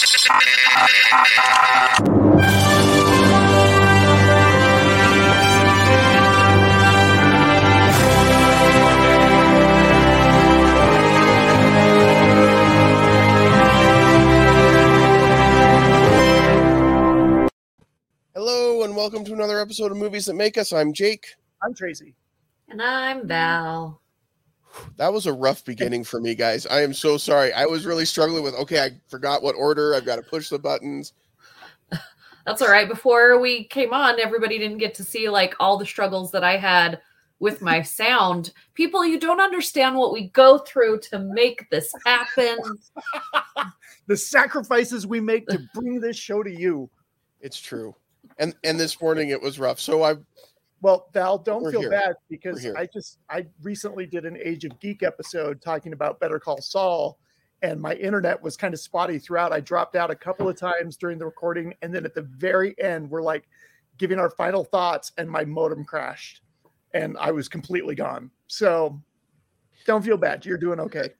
[0.00, 0.08] Hello
[18.84, 20.72] and welcome to another episode of Movies That Make Us.
[20.72, 21.26] I'm Jake.
[21.62, 22.14] I'm Tracy.
[22.70, 23.99] And I'm Val.
[24.96, 26.66] That was a rough beginning for me, guys.
[26.66, 27.52] I am so sorry.
[27.52, 29.94] I was really struggling with okay, I forgot what order.
[29.94, 31.12] I've got to push the buttons.
[32.46, 32.88] That's all right.
[32.88, 36.56] Before we came on, everybody didn't get to see like all the struggles that I
[36.56, 37.00] had
[37.38, 38.52] with my sound.
[38.74, 42.58] People, you don't understand what we go through to make this happen.
[44.06, 46.90] The sacrifices we make to bring this show to you.
[47.40, 47.94] It's true.
[48.40, 49.78] And and this morning it was rough.
[49.78, 50.16] So I
[50.82, 51.90] Well, Val, don't We're feel here.
[51.90, 52.66] bad because.
[52.66, 57.18] I just I recently did an Age of Geek episode talking about Better Call Saul,
[57.62, 59.52] and my internet was kind of spotty throughout.
[59.52, 62.74] I dropped out a couple of times during the recording, and then at the very
[62.80, 63.48] end, we're like
[63.98, 66.40] giving our final thoughts, and my modem crashed,
[66.94, 68.30] and I was completely gone.
[68.46, 69.00] So
[69.84, 70.46] don't feel bad.
[70.46, 71.10] You're doing okay.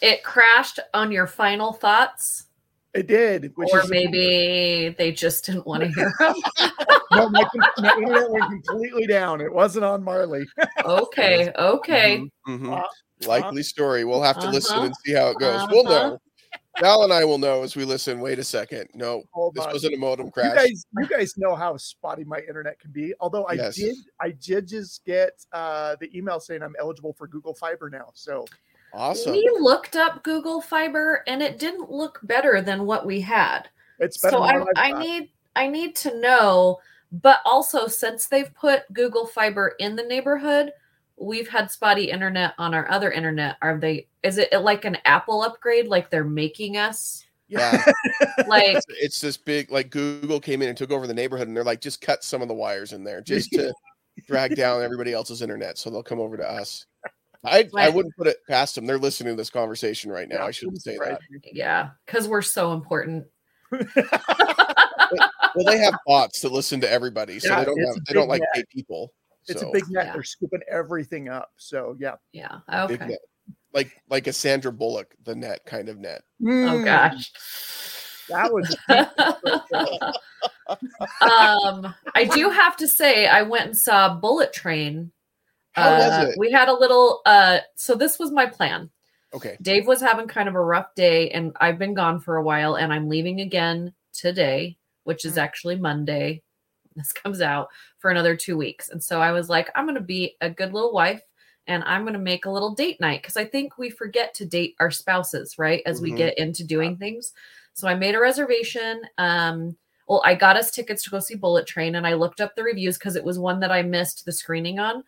[0.00, 2.46] It crashed on your final thoughts,
[2.92, 6.34] It did, which or is maybe they just didn't want to hear them.
[7.12, 7.44] no, my,
[7.78, 9.40] my internet went completely down.
[9.40, 10.44] It wasn't on Marley.
[10.84, 12.18] okay, okay.
[12.48, 12.78] Mhm, mhm.
[12.78, 12.82] Uh,
[13.26, 14.04] likely story.
[14.04, 14.86] We'll have to listen Uh-huh.
[14.86, 15.64] and see how it goes.
[15.70, 16.10] We'll Uh-huh.
[16.10, 16.18] know.
[16.80, 18.20] Val and I will know as we listen.
[18.20, 18.88] Wait a second.
[18.94, 19.72] No, Hold this on.
[19.74, 20.48] wasn't a modem crash.
[20.48, 23.12] You guys, you guys know how spotty my internet can be.
[23.20, 23.74] Although I Yes.
[23.76, 28.10] did, I did just get uh, the email saying I'm eligible for Google Fiber now.
[28.14, 28.46] So
[28.94, 29.32] awesome.
[29.32, 33.68] We looked up Google Fiber and it didn't look better than what we had.
[33.98, 34.36] it's better.
[34.36, 34.98] so than I, I've I got.
[35.00, 36.78] need I need to know,
[37.12, 40.72] but also since they've put Google Fiber in the neighborhood,
[41.16, 43.56] we've had spotty internet on our other internet.
[43.62, 44.06] Are they?
[44.22, 45.86] Is it like an Apple upgrade?
[45.88, 47.24] Like they're making us?
[47.48, 47.84] Yeah.
[48.46, 51.56] Like it's, it's this big like Google came in and took over the neighborhood and
[51.56, 53.72] they're like just cut some of the wires in there just to
[54.26, 56.86] drag down everybody else's internet so they'll come over to us.
[57.44, 58.86] I I wouldn't put it past them.
[58.86, 60.36] They're listening to this conversation right now.
[60.40, 61.40] Yeah, I shouldn't say surprise that.
[61.54, 63.26] yeah, because we're so important.
[65.56, 68.28] Well, they have bots that listen to everybody, so Yeah, they don't have they don't
[68.28, 68.48] like net.
[68.54, 69.12] pay people.
[69.48, 70.06] It's so, a big net.
[70.06, 70.12] Yeah.
[70.12, 71.50] They're scooping everything up.
[71.56, 72.14] So yeah.
[72.32, 72.58] Yeah.
[72.72, 73.16] Okay.
[73.74, 76.22] Like like a Sandra Bullock, the net kind of net.
[76.42, 77.32] Oh Mm, gosh.
[78.28, 78.76] that was.
[81.20, 85.10] um, I do have to say, I went and saw Bullet Train.
[85.72, 86.38] How was Uh, it?
[86.38, 87.22] We had a little.
[87.26, 88.90] Uh, so this was my plan.
[89.32, 89.56] Okay.
[89.62, 92.74] Dave was having kind of a rough day, and I've been gone for a while,
[92.76, 96.42] and I'm leaving again today, which is actually Monday.
[96.96, 98.88] This comes out for another two weeks.
[98.88, 101.22] And so I was like, I'm going to be a good little wife
[101.68, 104.44] and I'm going to make a little date night because I think we forget to
[104.44, 105.82] date our spouses, right?
[105.86, 106.16] As we Mhm.
[106.16, 107.32] get into doing things.
[107.74, 109.02] So I made a reservation.
[109.18, 109.76] Um,
[110.08, 112.64] well, I got us tickets to go see Bullet Train and I looked up the
[112.64, 115.04] reviews because it was one that I missed the screening on.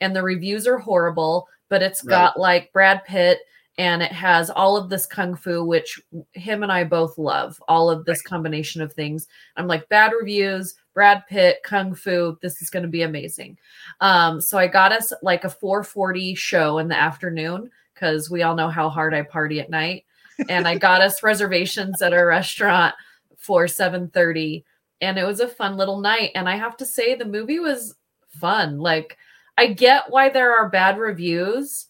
[0.00, 2.10] And the reviews are horrible, but it's Right.
[2.10, 3.40] got like Brad Pitt
[3.78, 6.00] and it has all of this kung fu, which
[6.32, 9.26] him and I both love, all of this combination of things.
[9.56, 13.56] I'm like, bad reviews, Brad Pitt, kung fu, this is going to be amazing.
[14.00, 18.54] Um, so I got us like a 440 show in the afternoon because we all
[18.54, 20.04] know how hard I party at night.
[20.48, 22.94] And I got us reservations at a restaurant
[23.38, 24.64] for 7:30
[25.00, 27.94] and it was a fun little night and I have to say the movie was
[28.28, 28.78] fun.
[28.78, 29.16] Like
[29.58, 31.86] I get why there are bad reviews,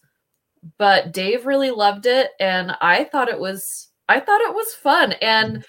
[0.77, 5.13] but Dave really loved it and I thought it was I thought it was fun
[5.21, 5.65] and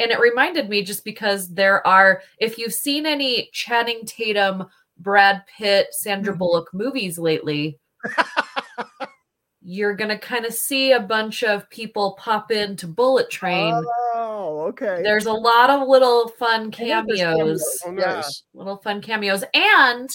[0.00, 4.64] and it reminded me just because there are if you've seen any Channing Tatum,
[4.98, 6.38] Brad Pitt, Sandra Mhm.
[6.38, 7.78] Bullock movies lately,
[9.62, 13.80] you're going to kind of see a bunch of people pop into Bullet Train.
[14.14, 15.00] Oh, okay.
[15.04, 18.14] There's a lot of little fun I cameos Oh, Yeah.
[18.16, 18.42] nice.
[18.54, 19.44] little fun cameos.
[19.54, 20.10] And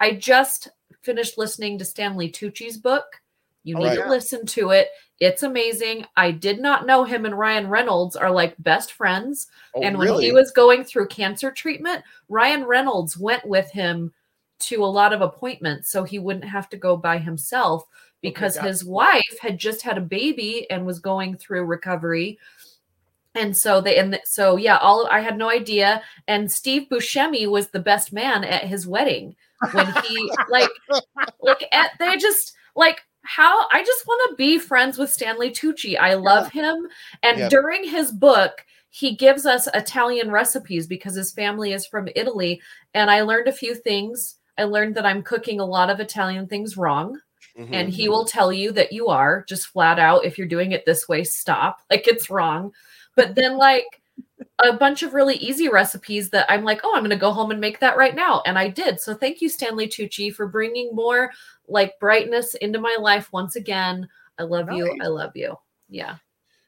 [0.00, 0.68] I just
[1.02, 3.20] finished listening to Stanley Tucci's book.
[3.62, 4.04] You Oh, need yeah.
[4.04, 4.88] to listen to it.
[5.18, 6.06] It's amazing.
[6.16, 9.48] I did not know him and Ryan Reynolds are like best friends.
[9.74, 10.26] Oh, and when really?
[10.26, 14.12] he was going through cancer treatment, Ryan Reynolds went with him
[14.60, 18.56] to a lot of appointments so he wouldn't have to go by himself oh, because
[18.56, 22.38] got his wife had just had a baby and was going through recovery.
[23.34, 26.02] And so they and so yeah, all I had no idea.
[26.28, 29.36] And Steve Buscemi was the best man at his wedding
[29.72, 30.68] when he like
[31.40, 35.98] like at, they just like how I just want to be friends with Stanley Tucci.
[35.98, 36.88] I love him.
[37.22, 37.48] And Yeah.
[37.48, 42.60] during his book, he gives us Italian recipes because his family is from Italy.
[42.94, 44.36] And I learned a few things.
[44.58, 47.18] I learned that I'm cooking a lot of Italian things wrong.
[47.58, 47.68] Mhm.
[47.72, 50.24] And he will tell you that you are just flat out.
[50.24, 51.78] If you're doing it this way, stop.
[51.90, 52.72] Like it's wrong.
[53.16, 53.99] but then like
[54.62, 57.50] a bunch of really easy recipes that I'm like, oh, I'm going to go home
[57.50, 58.42] and make that right now.
[58.46, 59.00] And I did.
[59.00, 61.30] So thank you, Stanley Tucci, for bringing more
[61.68, 64.08] like brightness into my life once again.
[64.38, 64.96] I love you.
[65.02, 65.56] I love you.
[65.88, 66.16] Yeah.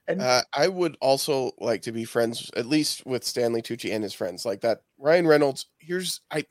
[0.08, 4.02] And Uh, I would also like to be friends, at least with Stanley Tucci and
[4.02, 4.82] his friends, like that.
[4.98, 5.66] Ryan Reynolds.
[5.78, 6.44] Here's I.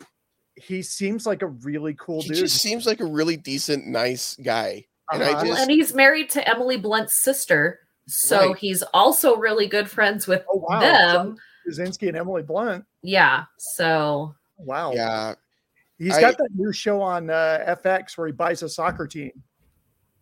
[0.55, 2.37] he seems like a really cool He dude.
[2.37, 4.85] just seems like a really decent, nice guy.
[5.11, 5.45] And I Uh-huh.
[5.45, 7.79] just- and he's married to Emily Blunt's sister.
[8.11, 8.57] So Right.
[8.57, 11.37] he's also really good friends with oh wow, them.
[11.63, 12.83] Krasinski and Emily Blunt.
[13.01, 13.45] Yeah.
[13.57, 15.33] So Wow, Yeah,
[15.97, 19.31] he's I- got that new show on uh, FX where he buys a soccer team,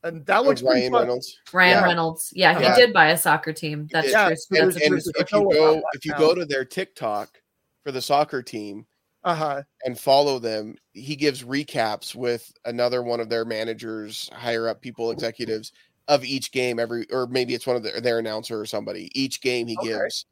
[0.04, 1.02] and that looks pretty Ryan fun.
[1.02, 1.38] Reynolds.
[1.52, 1.84] Ryan Yeah.
[1.84, 2.30] Reynolds.
[2.34, 2.76] Yeah, Yeah.
[2.76, 3.88] he did buy a soccer team.
[3.92, 4.12] That's.
[4.12, 4.36] Yeah, true.
[4.38, 6.18] so That's And, there's- and if you go, if you now.
[6.20, 7.42] go to their TikTok
[7.84, 8.86] for the soccer team
[9.26, 9.64] Uh huh.
[9.84, 15.12] and follow them, he gives recaps with another one of their managers, higher up people,
[15.12, 15.74] executives
[16.10, 19.10] of each game every, or maybe it's one of their, their announcer or somebody.
[19.18, 19.88] Each game he Okay.
[19.88, 20.26] gives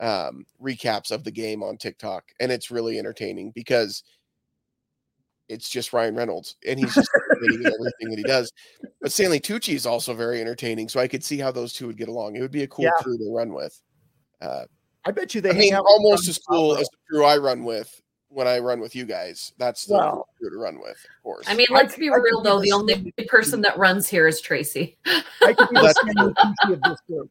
[0.00, 4.02] um, recaps of the game on TikTok, and it's really entertaining because
[5.48, 7.10] it's just Ryan Reynolds, and he's just
[7.42, 8.50] everything that he does.
[9.00, 11.98] But Stanley Tucci is also very entertaining, so I could see how those two would
[11.98, 12.34] get along.
[12.34, 13.02] It would be a cool Yeah.
[13.02, 13.80] crew to run with.
[14.40, 14.64] Uh,
[15.04, 17.36] I bet you they I hang mean, out almost as cool as the crew I
[17.36, 19.52] run with when I run with you guys.
[19.58, 20.24] That's the Wow.
[20.38, 21.46] crew to run with, of course.
[21.48, 22.56] I mean, let's could- be I real be though.
[22.58, 24.98] the The only Stanley person that runs here is Tracy.
[25.06, 26.34] I could be the That's Stanley
[26.74, 27.30] of this group.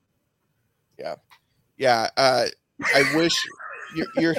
[1.78, 2.46] yeah, uh,
[2.96, 3.36] I wish
[3.96, 4.36] you're, you're.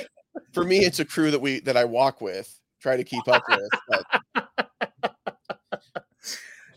[0.52, 3.42] For me, it's a crew that we that I walk with, try to keep up
[3.48, 3.70] with.
[3.88, 4.04] But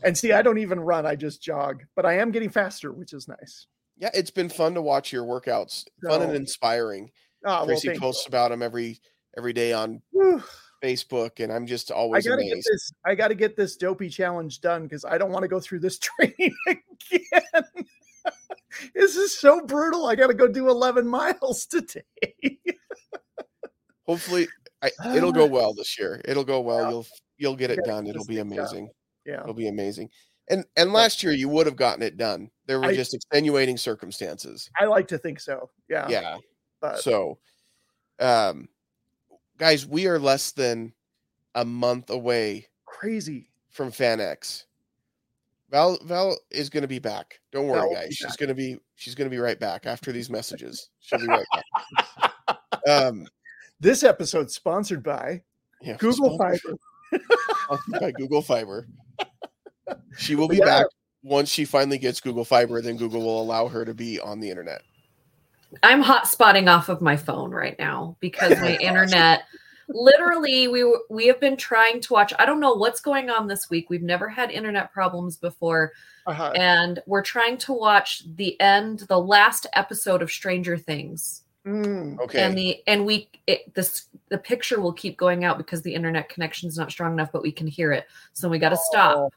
[0.04, 1.84] And see, I don't even run; I just jog.
[1.96, 3.68] But I am getting faster, which is nice.
[3.98, 5.86] yeah, it's been fun to watch your workouts.
[6.08, 7.12] Fun and inspiring.
[7.46, 8.00] Oh, well, Tracy you.
[8.00, 9.00] posts about them every
[9.38, 10.44] every day on Whew.
[10.84, 12.92] Facebook, and I'm just I always gotta get this.
[13.06, 16.00] I gotta get this dopey challenge done because I don't want to go through this
[16.00, 17.64] training again.
[18.96, 20.08] this is so brutal.
[20.08, 22.04] I gotta go do 11 miles today.
[24.06, 24.48] Hopefully,
[24.82, 26.22] I, it'll go well this year.
[26.26, 26.82] It'll go well.
[26.84, 26.90] Yeah.
[26.90, 27.06] You'll
[27.38, 28.08] you'll get it gotta done.
[28.08, 28.90] It'll be amazing.
[29.26, 29.42] yeah.
[29.42, 30.10] It'll be amazing.
[30.50, 32.50] And and last year you would have gotten it done.
[32.66, 34.70] There were I- just extenuating circumstances.
[34.80, 35.70] I like to think so.
[35.88, 36.08] Yeah.
[36.10, 36.38] Yeah.
[36.82, 37.38] But So,
[38.20, 38.68] um,
[39.62, 40.92] guys, we are less than
[41.54, 43.48] a month away crazy.
[43.70, 44.64] from FanX.
[45.70, 47.40] Val Val is going to be back.
[47.52, 48.16] Don't worry, will guys.
[48.16, 50.90] She's going to be she's going to be right back after these messages.
[51.00, 52.58] She'll be right back.
[52.90, 53.28] um,
[53.80, 55.44] This episode sponsored by
[55.82, 56.78] yeah, Google sponsored-
[57.12, 58.00] Fiber.
[58.02, 58.88] by Google Fiber.
[60.18, 60.66] She will be yeah.
[60.66, 60.86] back
[61.24, 62.82] once she finally gets Google Fiber.
[62.82, 64.82] Then Google will allow her to be on the internet.
[65.84, 69.44] I'm hot spotting off of my phone right now because my internet
[69.88, 73.48] literally we were- we have been trying to watch I don't know what's going on
[73.48, 73.90] this week.
[73.90, 75.92] We've never had internet problems before
[76.28, 76.52] Uh-huh.
[76.56, 81.44] and we're trying to watch the end the last episode of Stranger Things.
[81.66, 82.20] Mm.
[82.20, 82.42] Okay.
[82.42, 86.30] And the and we it, this the picture will keep going out because the internet
[86.30, 88.06] connection is not strong enough but we can hear it.
[88.34, 89.30] So we got to stop Oh.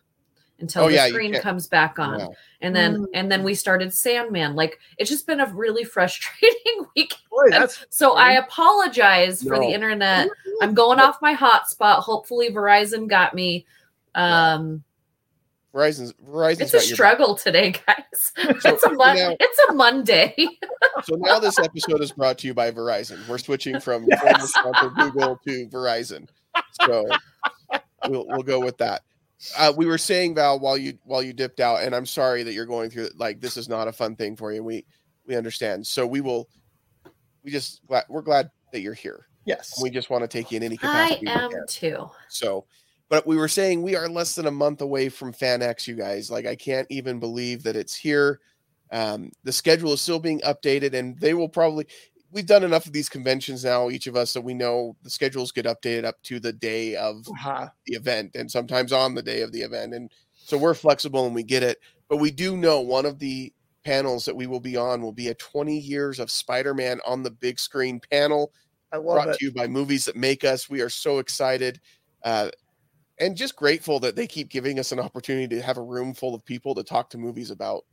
[0.61, 2.27] Until Oh, the yeah, screen comes back on Yeah.
[2.61, 3.07] and then Mm.
[3.15, 7.85] and then we started sandman like it's just been a really frustrating week Boy, that's
[7.91, 10.29] so i apologize for the internet
[10.63, 13.67] i'm going off my hotspot hopefully verizon got me
[14.15, 14.85] um
[15.75, 16.95] Verizon's Verizon's it's a got your back.
[16.95, 18.33] struggle today guys
[18.65, 20.35] it's a mon- now- it's a monday
[21.03, 23.27] So now this episode is brought to you by Verizon.
[23.27, 24.53] We're switching from Yes.
[24.53, 26.29] former Google to Verizon.
[26.83, 27.05] So
[28.09, 29.03] we'll we'll go with that.
[29.59, 32.53] Uh, we were saying Val while you while you dipped out, and I'm sorry that
[32.53, 34.63] you're going through like this is not a fun thing for you.
[34.63, 34.87] We
[35.27, 35.87] we understand.
[35.87, 36.49] So we will
[37.45, 39.27] we just glad, we're glad that you're here.
[39.45, 39.81] yes.
[39.81, 41.27] We just want to take you in any i capacity.
[41.27, 41.67] we am can.
[41.69, 42.65] too So,
[43.09, 46.31] but we were saying we are less than a month away from FanX, you guys.
[46.31, 48.41] Like, I can't even believe that it's here.
[48.91, 51.87] Um, the schedule is still being updated, and they will probably.
[52.35, 55.53] We've done enough of these conventions now, each of us, that we know the schedules
[55.53, 57.69] get updated up to the day of Uh-huh.
[57.87, 61.35] the event, and sometimes on the day of the event, and so we're flexible and
[61.35, 61.79] we get it.
[62.09, 63.53] But we do know one of the
[63.85, 67.31] panels that we will be on will be a 20 years of Spider-Man on the
[67.31, 68.53] big screen panel
[68.93, 69.39] I love brought it.
[69.39, 70.69] to you by movies that make us.
[70.69, 71.81] We are so excited
[72.25, 72.51] uh,
[73.21, 76.35] and just grateful that they keep giving us an opportunity to have a room full
[76.35, 77.85] of people to talk to movies about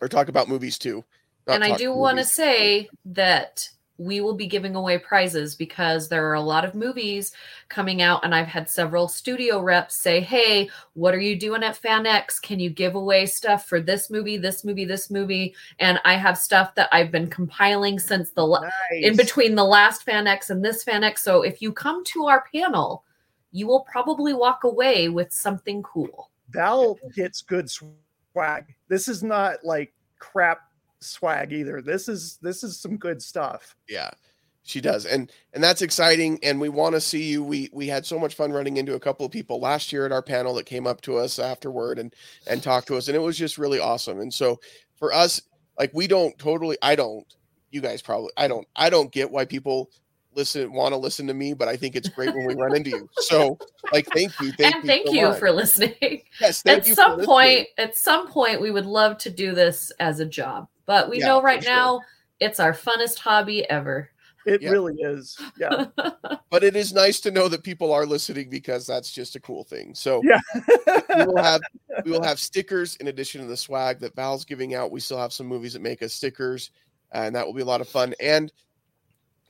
[0.00, 1.04] or talk about movies too.
[1.48, 6.28] And I do want to say that we will be giving away prizes because there
[6.30, 7.32] are a lot of movies
[7.68, 11.80] coming out, and I've had several studio reps say, "Hey, what are you doing at
[11.80, 12.40] FanX?
[12.40, 16.38] Can you give away stuff for this movie, this movie, this movie?" And I have
[16.38, 20.84] stuff that I've been compiling since the la- in between the last FanX and this
[20.84, 21.18] FanX.
[21.18, 23.04] So if you come to our panel,
[23.50, 26.30] you will probably walk away with something cool.
[26.50, 28.74] Val gets good swag.
[28.88, 30.67] This is not like crap
[31.00, 31.80] swag either.
[31.80, 33.76] This is this is some good stuff.
[33.88, 34.10] Yeah,
[34.62, 36.38] she does, and and that's exciting.
[36.42, 37.42] And we want to see you.
[37.42, 40.12] We we had so much fun running into a couple of people last year at
[40.12, 42.14] our panel that came up to us afterward and
[42.46, 44.20] and talked to us, and it was just really awesome.
[44.20, 44.60] And so
[44.96, 45.40] for us,
[45.78, 47.26] like we don't totally, I don't.
[47.70, 49.90] You guys probably, I don't, I don't get why people
[50.34, 52.90] listen want to listen to me, but I think it's great when we run into
[52.90, 53.08] you.
[53.18, 53.58] So,
[53.92, 55.38] like, thank you, thank and you, thank so you much.
[55.38, 56.22] for listening.
[56.40, 57.26] Yes, thank at you for some listening.
[57.26, 61.20] point, at some point, we would love to do this as a job, but we
[61.20, 61.72] Yeah, know for right sure.
[61.72, 62.00] now
[62.40, 64.10] it's our funnest hobby ever.
[64.46, 64.70] It Yeah.
[64.70, 65.36] really is.
[65.58, 65.84] Yeah.
[66.50, 69.64] but it is nice to know that people are listening because that's just a cool
[69.64, 69.94] thing.
[69.94, 70.40] So Yeah.
[71.14, 71.60] we will have
[72.04, 74.90] we will have stickers in addition to the swag that Val's giving out.
[74.90, 76.70] We still have some movies that make us stickers,
[77.12, 78.14] and that will be a lot of fun.
[78.20, 78.50] And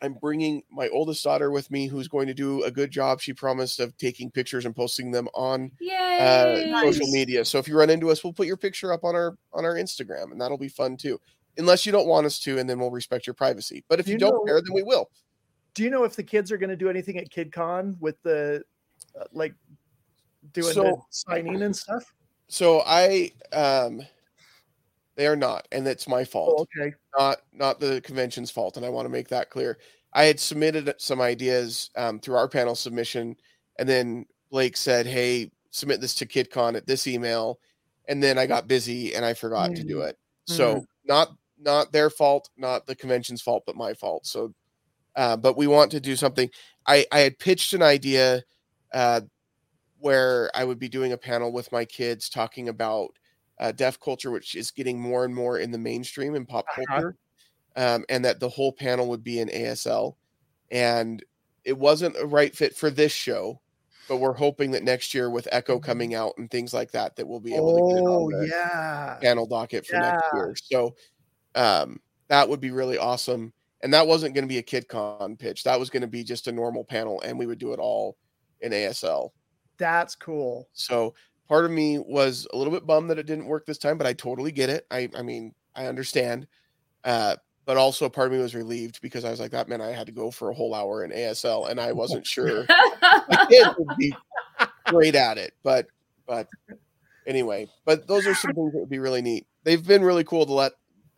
[0.01, 3.21] I'm bringing my oldest daughter with me, who's going to do a good job.
[3.21, 6.73] She promised of taking pictures and posting them on uh, Yay!
[6.85, 7.45] social media.
[7.45, 9.75] So if you run into us, we'll put your picture up on our on our
[9.75, 11.21] Instagram, and that'll be fun too.
[11.57, 13.83] Unless you don't want us to, and then we'll respect your privacy.
[13.89, 15.11] But if you, You don't know- care, then we will.
[15.75, 18.63] Do you know if the kids are going to do anything at KidCon with the
[19.21, 19.55] uh, like
[20.53, 22.05] doing the signing and stuff?
[22.49, 24.01] So I, um,
[25.19, 26.55] they are not, and that's my fault.
[26.57, 26.95] Oh, okay.
[27.19, 29.79] not not the convention's fault and i want to make that clear
[30.15, 33.37] i had submitted some ideas um, through our panel submission
[33.79, 37.59] and then blake said hey submit this to kidcon at this email
[38.09, 40.09] and then i got busy and i forgot to do Mm.
[40.11, 44.55] it so not not their fault not the convention's fault but my fault so
[45.17, 46.49] uh, but we want to do something
[46.87, 48.43] i i had pitched an idea
[48.95, 49.21] uh,
[49.99, 53.09] where i would be doing a panel with my kids talking about
[53.61, 57.03] uh, deaf culture, which is getting more and more in the mainstream and pop Uh-huh.
[57.03, 57.17] culture,
[57.77, 60.19] um, and that the whole panel would be in ASL.
[60.71, 61.25] And
[61.65, 63.63] it wasn't a right fit for this show,
[64.09, 67.27] but we're hoping that next year with Echo coming out and things like that, that
[67.29, 69.21] we'll be able to get it Oh on the yeah.
[69.23, 70.55] panel docket for next year.
[70.57, 70.97] So
[71.55, 73.53] um, that would be really awesome.
[73.83, 75.65] And that wasn't going to be a KidCon pitch.
[75.65, 78.17] That was going to be just a normal panel, and we would do it all
[78.61, 79.35] in ASL.
[79.79, 80.69] That's cool.
[80.73, 81.15] So
[81.49, 84.07] part of me was a little bit bummed that it didn't work this time, but
[84.07, 84.87] I totally get it.
[84.91, 86.47] I I mean, I understand.
[87.05, 89.93] Uh, but also part of me was relieved because I was like, that meant I
[89.93, 92.65] had to go for a whole hour in ASL and I wasn't sure
[93.29, 94.15] my kids would be
[94.87, 95.53] great at it.
[95.63, 95.87] But
[96.27, 96.49] but
[97.27, 99.47] anyway, but those are some things that would be really neat.
[99.65, 100.73] They've been really cool to let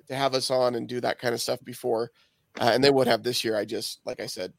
[0.08, 2.10] to have us on and do that kind of stuff before.
[2.60, 3.56] Uh, and they would have this year.
[3.56, 4.52] I just like I said,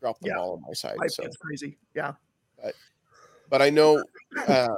[0.00, 0.36] dropped the Yeah.
[0.36, 0.96] ball on my side.
[1.00, 1.78] I, so It's crazy.
[1.94, 2.14] Yeah.
[3.48, 4.02] but I know
[4.46, 4.68] uh,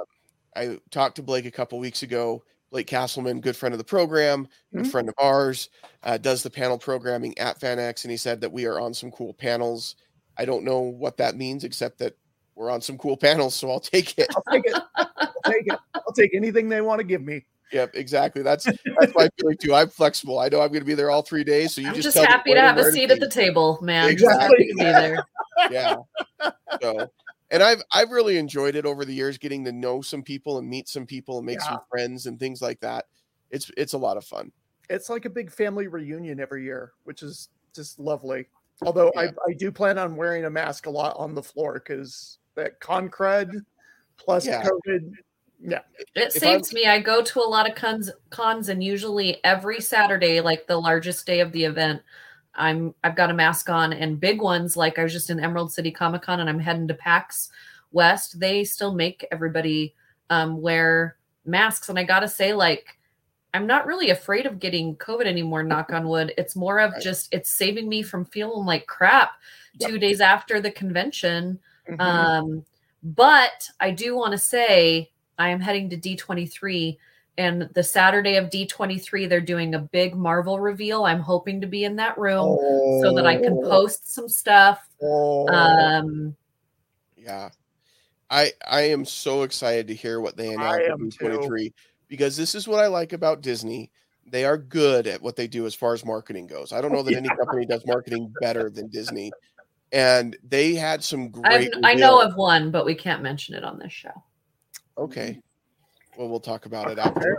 [0.55, 2.43] I talked to Blake a couple weeks ago.
[2.71, 4.91] Blake Castleman, good friend of the program, good Mhm.
[4.91, 5.69] friend of ours,
[6.01, 9.11] uh, does the panel programming at FanX, and he said that we are on some
[9.11, 9.95] cool panels.
[10.37, 12.15] I don't know what that means, except that
[12.55, 13.15] we're on some cool
[13.51, 14.27] panels, so I'll take it.
[14.35, 14.81] I'll take it.
[14.95, 15.79] I'll take it.
[15.93, 17.45] I'll take anything they want to give me.
[17.71, 18.41] yep, exactly.
[18.41, 19.75] That's that's my feeling too.
[19.75, 20.39] I'm flexible.
[20.39, 22.25] I know I'm going to be there all three days, so you I'm just just
[22.25, 24.09] happy when to have a seat at the table, man.
[24.17, 24.47] Just Exactly.
[24.47, 25.25] happy to be there.
[25.71, 25.95] yeah.
[26.81, 27.07] So,
[27.53, 30.67] and I've I've really enjoyed it over the years, getting to know some people and
[30.67, 33.05] meet some people and make some friends and things like that.
[33.51, 34.51] It's it's a lot of fun.
[34.89, 38.47] It's like a big family reunion every year, which is just lovely.
[38.83, 39.21] Although Yeah.
[39.21, 42.79] I, I do plan on wearing a mask a lot on the floor because that
[42.79, 43.51] con crud
[44.17, 44.63] plus Yeah.
[44.63, 45.13] COVID.
[45.61, 45.79] Yeah.
[45.97, 46.87] It If saves me.
[46.87, 51.25] I go to a lot of cons, cons, and usually every Saturday, like the largest
[51.25, 52.01] day of the event,
[52.55, 53.93] I'm I've got a mask on.
[53.93, 56.87] And big ones, like I was just in Emerald City Comic Con, and I'm heading
[56.87, 57.49] to PAX
[57.91, 58.39] West.
[58.39, 59.93] They still make everybody
[60.29, 62.97] um, wear masks, and I gotta say, like.
[63.55, 66.33] I'm not really afraid of getting COVID anymore, knock on wood.
[66.39, 69.33] It's more of just it's saving me from feeling like crap
[69.77, 69.89] Yep.
[69.91, 71.59] two days after the convention.
[71.87, 72.01] Mhm.
[72.01, 72.65] Um,
[73.03, 76.97] but I do want to say I am heading to D23
[77.37, 81.05] and the Saturday of D23 they're doing a big Marvel reveal.
[81.05, 82.57] I'm hoping to be in that room
[83.01, 84.87] so that I can Oh, post some stuff.
[85.01, 85.47] oh.
[85.47, 86.35] Um,
[87.17, 87.49] Yeah.
[88.29, 91.25] I I am so excited to hear what they I announce at am too.
[91.25, 91.73] D23
[92.07, 93.91] because this is what I like about Disney.
[94.25, 96.71] They are good at what they do as far as marketing goes.
[96.71, 99.31] I don't know that any company does marketing better than Disney.
[99.91, 103.63] And they had some I've, great I know of one, but we can't mention it
[103.63, 104.23] on this show.
[104.97, 105.39] Okay.
[106.17, 107.37] Well, we'll talk about it after.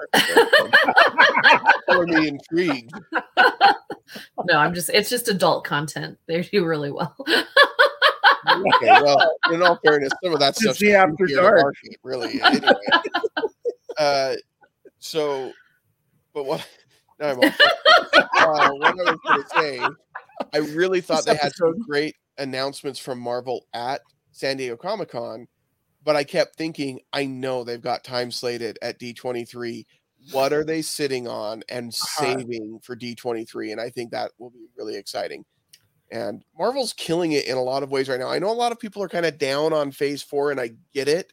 [1.88, 2.92] Color me intrigued.
[4.44, 6.18] No, I'm just it's just adult content.
[6.26, 7.16] They do really well.
[7.26, 11.74] Okay, well, in all fairness, some of that stuff Disney After Dark.
[12.02, 12.40] really.
[12.42, 12.74] Anyway,
[13.98, 14.34] uh,
[14.98, 15.50] so,
[16.34, 16.64] but what?
[17.18, 17.60] Now I'm off.
[18.14, 19.80] uh, what I was going to say,
[20.52, 24.02] I really thought This they had some great announcements from Marvel at
[24.32, 25.48] San Diego Comic Con,
[26.04, 29.86] but I kept thinking, I know they've got time slated at D23.
[30.32, 32.24] what are they sitting on and Uh-huh.
[32.36, 33.72] saving for D23?
[33.72, 35.44] And I think that will be really exciting.
[36.10, 38.28] And Marvel's killing it in a lot of ways right now.
[38.28, 40.70] I know a lot of people are kind of down on phase four, and I
[40.94, 41.30] get it.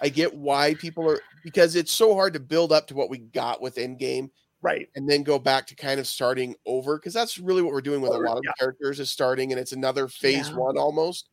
[0.00, 3.18] I get why people are because it's so hard to build up to what we
[3.18, 4.30] got with Endgame
[4.62, 4.88] Right.
[4.94, 8.00] and then go back to kind of starting over because that's really what we're doing
[8.00, 8.52] with a lot of yeah.
[8.58, 10.56] characters is starting and it's another phase Yeah.
[10.56, 11.28] one almost.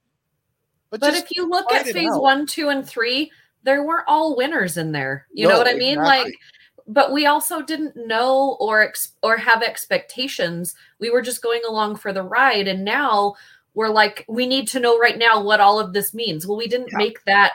[0.90, 2.22] But, But if you look at phase out.
[2.22, 3.32] one, two, and three,
[3.64, 5.26] there weren't all winners in there.
[5.34, 6.00] You know what I mean?
[6.00, 6.32] exactly.
[6.32, 6.34] Like,
[6.88, 10.76] but we also didn't know or ex- or have expectations.
[11.00, 13.34] We were just going along for the ride, and now
[13.74, 16.46] we're like, we need to know right now what all of this means.
[16.48, 16.98] Well, we didn't Yeah.
[17.00, 17.54] make that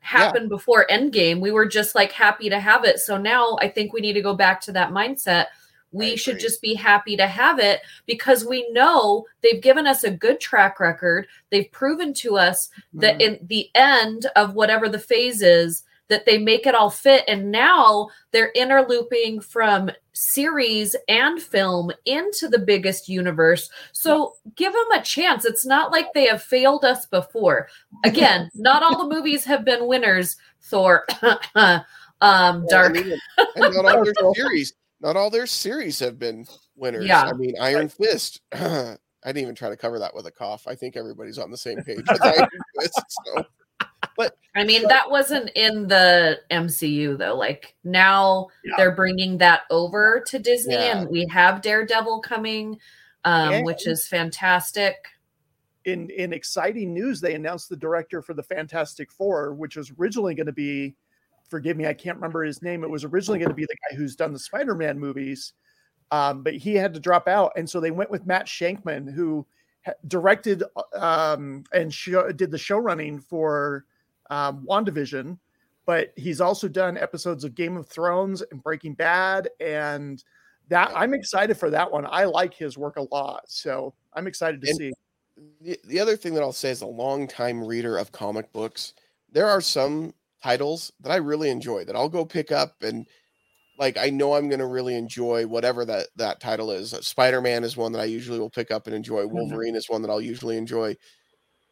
[0.00, 1.40] happen before Endgame.
[1.40, 2.98] We were just like happy to have it.
[2.98, 5.46] So now I think we need to go back to that mindset.
[5.92, 10.10] We should just be happy to have it because we know they've given us a
[10.10, 11.26] good track record.
[11.50, 13.20] They've proven to us that Mhm.
[13.22, 17.22] in the end of whatever the phase is that they make it all fit.
[17.28, 23.68] And now they're interlooping from series and film into the biggest universe.
[23.92, 25.44] So give them a chance.
[25.44, 27.68] It's not like they have failed us before.
[28.04, 31.06] Again not all the movies have been winners thor.
[32.20, 32.96] Um Well, dark.
[32.96, 33.18] and, even-
[33.56, 37.06] and not all their series, not all their series have been winners.
[37.06, 37.22] Yeah.
[37.22, 38.40] I mean, Iron Fist.
[38.52, 40.66] I didn't even try to cover that with a cough.
[40.66, 42.48] I think everybody's on the same page with Iron
[42.80, 43.02] Fist.
[43.24, 43.44] So
[44.56, 48.74] i mean that wasn't in the mcu though like now Yeah.
[48.76, 50.98] they're bringing that over to disney Yeah.
[50.98, 52.78] and we have daredevil coming
[53.24, 54.96] um which is fantastic
[55.88, 60.34] in in exciting news, they announced the director for the Fantastic Four, which was originally
[60.34, 60.94] going to be,
[61.48, 62.84] forgive me, I can't remember his name.
[62.84, 65.54] It was originally going to be the guy who's done the Spider-Man movies,
[66.10, 69.46] um, but he had to drop out, and so they went with Matt Shakman, who
[70.06, 70.62] directed
[70.94, 73.86] um, and show, did the show running for
[74.30, 75.38] um, WandaVision,
[75.86, 80.22] but he's also done episodes of Game of Thrones and Breaking Bad, and
[80.68, 82.06] that I'm excited for that one.
[82.10, 84.92] I like his work a lot, so I'm excited to And- see.
[85.62, 88.92] the, the other thing that I'll say as a longtime reader of comic books,
[89.32, 93.06] there are some titles that I really enjoy that I'll go pick up and
[93.78, 96.92] like I know I'm going to really enjoy whatever that that title is.
[96.92, 99.22] Uh, Spider-Man is one that I usually will pick up and enjoy.
[99.22, 99.36] Mm-hmm.
[99.36, 100.96] Wolverine is one that I'll usually enjoy.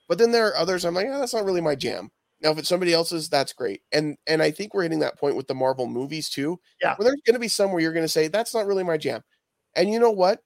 [0.09, 2.11] But then there are others I'm like, oh, that's not really my jam.
[2.41, 3.83] Now if it's somebody else's, that's great.
[3.93, 6.61] And and I think we're hitting that point with the Marvel movies too.
[6.81, 6.95] Yeah.
[6.97, 8.97] Where there's going to be some where you're going to say that's not really my
[8.97, 9.23] jam.
[9.75, 10.41] And you know what?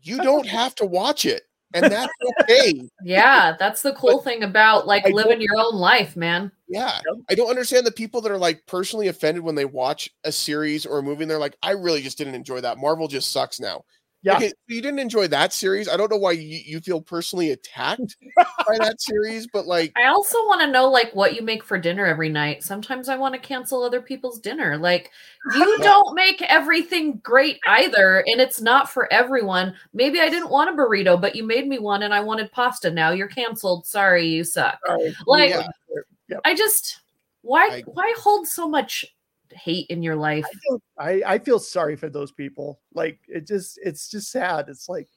[0.00, 1.42] You don't have to watch it.
[1.74, 2.88] And that's okay.
[3.02, 6.50] Yeah, that's the cool thing about like I living your own life, man.
[6.68, 7.00] Yeah.
[7.28, 10.86] I don't understand the people that are like personally offended when they watch a series
[10.86, 12.78] or a movie and they're like, I really just didn't enjoy that.
[12.78, 13.82] Marvel just sucks now.
[14.24, 14.36] Yeah.
[14.36, 15.86] Okay, you didn't enjoy that series.
[15.86, 18.16] I don't know why you, you feel personally attacked
[18.66, 21.76] by that series, but like, I also want to know like what you make for
[21.78, 22.62] dinner every night.
[22.64, 24.78] Sometimes I want to cancel other people's dinner.
[24.78, 25.10] Like
[25.54, 25.84] you Yeah.
[25.84, 29.74] don't make everything great either, and it's not for everyone.
[29.92, 32.90] Maybe I didn't want a burrito, but you made me one and I wanted pasta.
[32.90, 33.86] Now you're canceled.
[33.86, 34.78] Sorry, you suck.
[34.86, 35.14] Sorry.
[35.26, 36.38] Like- Yeah.
[36.46, 37.00] I just
[37.42, 39.04] why I- why hold so much
[39.52, 40.44] hate in your life?
[40.44, 42.80] I, feel, I, I feel sorry for those people.
[42.92, 44.68] Like it just it's just sad.
[44.68, 45.08] It's like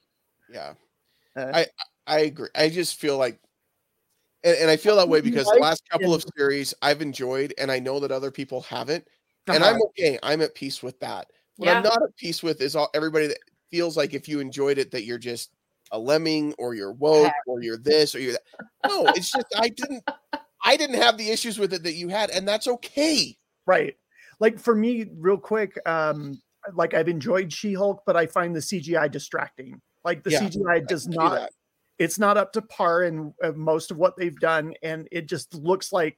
[0.52, 0.74] yeah,
[1.36, 1.66] uh, I-
[2.08, 2.48] I agree.
[2.54, 3.38] I just feel like,
[4.42, 7.70] and, and I feel that way because the last couple of series I've enjoyed, and
[7.70, 9.06] I know that other people haven't,
[9.46, 9.74] and uh-huh.
[9.74, 10.18] I'm okay.
[10.22, 11.26] I'm at peace with that.
[11.56, 13.38] What I'm not at peace with is all everybody that
[13.70, 15.50] feels like if you enjoyed it that you're just
[15.92, 18.42] a lemming or you're woke or you're this or you're that.
[18.86, 20.08] No, it's just I didn't
[20.64, 23.36] I didn't have the issues with it that you had, and that's okay.
[23.66, 23.96] right.
[24.40, 26.40] Like for me, real quick, um,
[26.74, 29.80] like I've enjoyed She-Hulk, but I find the CGI distracting.
[30.04, 31.50] Like the Yeah, CGI does not that.
[31.98, 35.52] it's not up to par in uh, most of what they've done and it just
[35.54, 36.16] looks like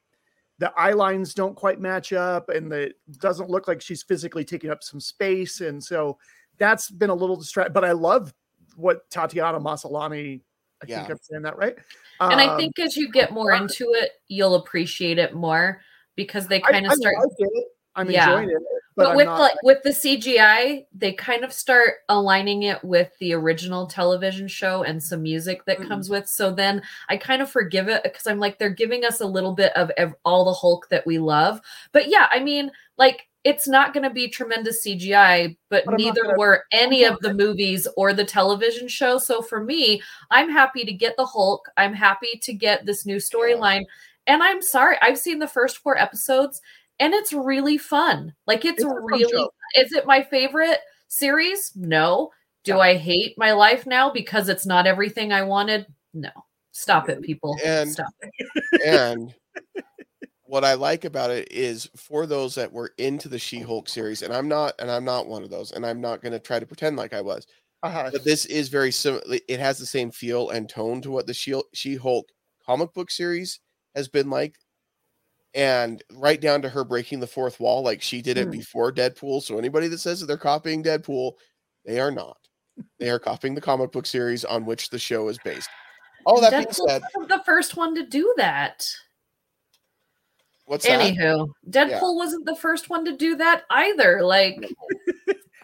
[0.59, 4.69] the eye lines don't quite match up and the doesn't look like she's physically taking
[4.69, 6.17] up some space and so
[6.59, 8.31] that's been a little distract but i love
[8.75, 10.41] what tatiana Maslany
[10.83, 10.97] i Yeah.
[10.99, 11.75] think i'm saying that right
[12.19, 15.81] And I Um, think as you get more into it, you'll appreciate it more
[16.15, 17.67] because they kind of start like it.
[17.95, 18.29] I'm Yeah.
[18.31, 18.63] enjoying it
[18.97, 23.09] but, but, with not, like with the CGI, they kind of start aligning it with
[23.19, 25.87] the original television show and some music that Mhm.
[25.87, 26.27] comes with.
[26.27, 29.53] So then I kind of forgive it because I'm like they're giving us a little
[29.53, 31.61] bit of ev- all the Hulk that we love.
[31.93, 36.23] But yeah, I mean, like it's not going to be tremendous CGI, but, But neither
[36.23, 39.17] gonna- were any of the movies or the television show.
[39.17, 40.01] So for me,
[40.31, 41.65] I'm happy to get the Hulk.
[41.77, 43.83] I'm happy to get this new storyline.
[44.27, 46.61] And I'm sorry, I've seen the first four episodes
[47.01, 48.33] and it's really fun.
[48.47, 51.73] Like it's, It's really is it my favorite series?
[51.75, 52.29] No.
[52.63, 52.79] Do Yeah.
[52.79, 55.85] I hate my life now because it's not everything I wanted?
[56.13, 56.29] No.
[56.71, 57.57] Stop it, people.
[57.65, 58.81] And- Stop it.
[58.85, 59.33] And
[60.43, 64.33] what I like about it is for those that were into the She-Hulk series, and
[64.33, 66.65] I'm not, and I'm not one of those, and I'm not going to try to
[66.65, 67.47] pretend like I was.
[67.83, 68.09] Uh-huh.
[68.11, 69.23] But this is very similar.
[69.47, 72.27] It has the same feel and tone to what the She-Hulk
[72.65, 73.59] comic book series
[73.95, 74.55] has been like,
[75.53, 78.51] and right down to her breaking the fourth wall, like she did it Hmm.
[78.51, 79.41] before Deadpool.
[79.43, 81.33] So anybody that says that they're copying Deadpool,
[81.85, 82.37] they are not.
[82.99, 85.69] They are copying the comic book series on which the show is based.
[86.25, 88.85] All that being said, wasn't the first one to do that.
[90.65, 91.01] what's that?
[91.01, 94.21] Anywho, Deadpool wasn't the first one to do that either.
[94.23, 94.63] Like,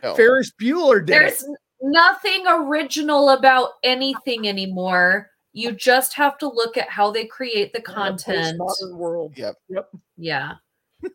[0.04, 0.14] No.
[0.16, 1.58] Ferris Bueller did there's it.
[1.82, 5.30] nothing original about anything anymore.
[5.58, 8.60] You just have to look at how they create the In a content.
[8.60, 9.34] postmodern world.
[9.36, 9.56] Yep.
[9.70, 9.90] Yep.
[10.18, 10.52] Yeah.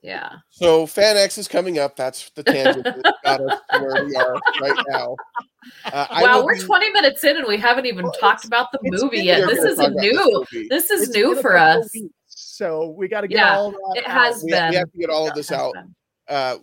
[0.00, 0.30] Yeah.
[0.50, 1.96] So Fan X is coming up.
[1.96, 5.16] That's the tangent that got us where we are right now.
[5.86, 8.78] Uh, wow, we're be- 20 minutes in and we haven't even Well, talked about the
[8.84, 9.46] movie yet.
[9.48, 10.44] This isn't this new.
[10.70, 11.90] This is It's new been a for us.
[11.92, 14.10] weeks, so we got to get Yeah, all that It out.
[14.30, 14.70] has We, been.
[14.70, 15.74] we have to get all of this out.
[16.28, 16.58] Uh,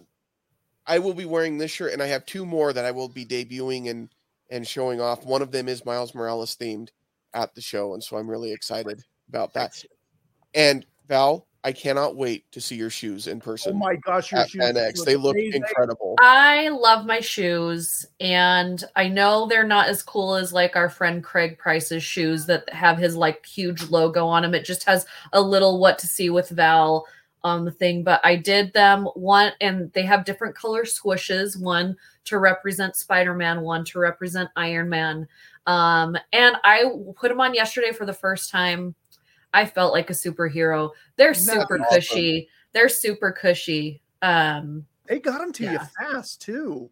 [0.87, 3.25] I will be wearing this shirt, and I have two more that I will be
[3.25, 4.09] debuting and
[4.49, 5.25] and showing off.
[5.25, 6.89] One of them is Miles Morales themed
[7.35, 9.83] at the show, and so I'm really excited about that.
[10.55, 13.73] And Val, I cannot wait to see your shoes in oh person.
[13.75, 14.99] Oh my gosh, your at shoes Fan X.
[14.99, 15.63] look They look amazing.
[15.63, 16.15] incredible.
[16.19, 21.23] I love my shoes, and I know they're not as cool as like our friend
[21.23, 24.53] Craig Price's shoes that have his like huge logo on them.
[24.53, 27.07] It just has a little what to see with Val
[27.43, 31.95] on the thing, but I did them one, and they have different color squishes one
[32.25, 35.27] to represent Spider Man, one to represent Iron Man.
[35.67, 38.95] Um, and I put them on yesterday for the first time.
[39.53, 40.91] I felt like a superhero.
[41.15, 41.85] They're super awesome.
[41.89, 42.49] cushy.
[42.73, 44.01] They're super cushy.
[44.21, 46.89] Um, They got them to you fast too.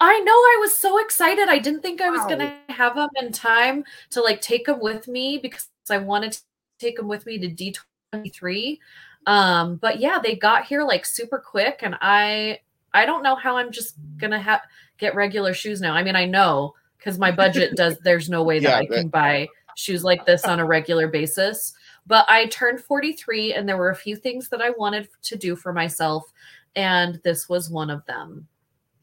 [0.00, 1.48] I know I was so excited.
[1.48, 4.80] I didn't think I was going to have them in time to like take them
[4.80, 6.40] with me because I wanted to
[6.78, 7.72] take them with me to
[8.14, 8.78] D23.
[9.26, 12.60] Um but yeah, they got here like super quick and I
[12.92, 14.60] I don't know how I'm just going to have
[14.98, 15.94] get regular shoes now.
[15.94, 19.08] I mean, I know cuz my budget does there's no way that Yeah, I can
[19.08, 21.74] buy shoes like this on a regular basis.
[22.06, 25.56] But I turned 43 and there were a few things that I wanted to do
[25.56, 26.32] for myself
[26.76, 28.46] and this was one of them.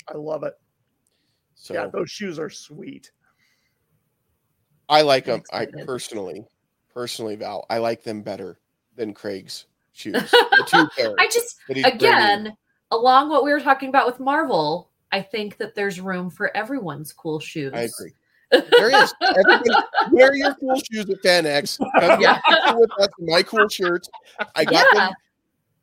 [0.07, 0.53] I love it.
[1.55, 3.11] So Yeah, those shoes are sweet.
[4.89, 5.41] I like them.
[5.53, 6.45] I personally,
[6.93, 8.59] personally, Val, I like them better
[8.95, 10.13] than Craig's shoes.
[10.13, 11.85] The two pairs I just that bringing.
[11.85, 12.57] again,
[12.91, 17.11] along what we were talking about with Marvel, I think that there's room for everyone's
[17.13, 17.71] cool shoes.
[17.73, 18.13] I agree.
[18.71, 19.13] There is.
[19.21, 19.69] Everybody,
[20.11, 21.77] wear your cool shoes at Fan X.
[22.01, 22.37] Come Yeah.
[22.75, 24.09] with us, my cool shirts.
[24.55, 25.07] I got Yeah.
[25.07, 25.13] them.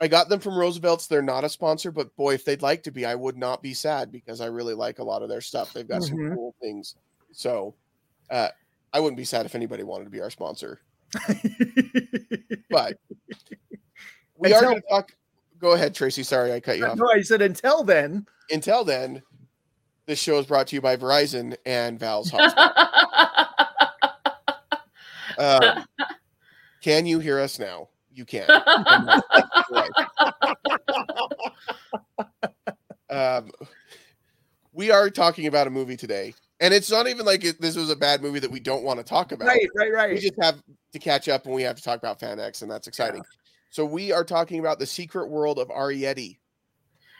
[0.03, 1.07] I got them from Roosevelt's.
[1.07, 3.73] They're not a sponsor, but boy, if they'd like to be, I would not be
[3.73, 5.73] sad because I really like a lot of their stuff.
[5.73, 6.09] They've got Mhm.
[6.09, 6.95] some cool things.
[7.33, 7.75] So
[8.29, 8.51] uh,
[8.93, 10.81] I wouldn't be sad if anybody wanted to be our sponsor.
[12.71, 12.99] But
[14.37, 15.11] we are going to talk.
[15.59, 16.23] Go ahead, Tracy.
[16.23, 16.99] Sorry, I cut you off.
[16.99, 18.27] no, I said until then.
[18.51, 19.23] Until then,
[20.07, 22.75] this show is brought to you by Verizon and Val's Hospital.
[25.38, 25.85] Um,
[26.83, 27.88] can you hear us now?
[28.12, 28.49] You can.
[28.49, 29.90] Right.
[33.11, 33.51] um,
[34.73, 37.90] we are talking about a movie today, and it's not even like it, this was
[37.90, 39.47] a bad movie that we don't want to talk about.
[39.47, 40.14] Right, right, right.
[40.14, 42.71] We just have to catch up, and we have to talk about Fan X, and
[42.71, 43.23] that's exciting.
[43.70, 46.38] So we are talking about the secret world of Arrietty.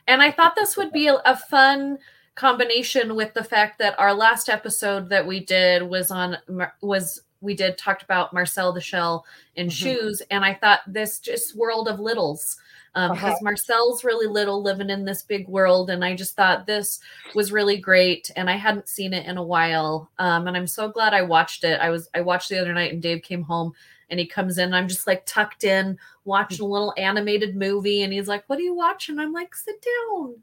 [0.07, 1.99] and I thought this would be a, a fun
[2.35, 6.39] combination with the fact that our last episode that we did was on
[6.81, 9.25] was we did talked about Marcel the Shell
[9.57, 9.73] in Mhm.
[9.73, 12.57] shoes, and I thought this just world of littles.
[12.95, 13.39] Um, because Uh-huh.
[13.43, 16.99] Marcel's really little living in this big world, and I just thought this
[17.35, 20.11] was really great, and I hadn't seen it in a while.
[20.19, 21.79] Um, and I'm so glad I watched it.
[21.81, 23.75] I was I watched the other night, and Dave came home,
[24.11, 28.03] and he comes in, and I'm just like tucked in, watching a little animated movie,
[28.03, 30.37] and he's like, "What are you watching?" I'm like, "Sit down,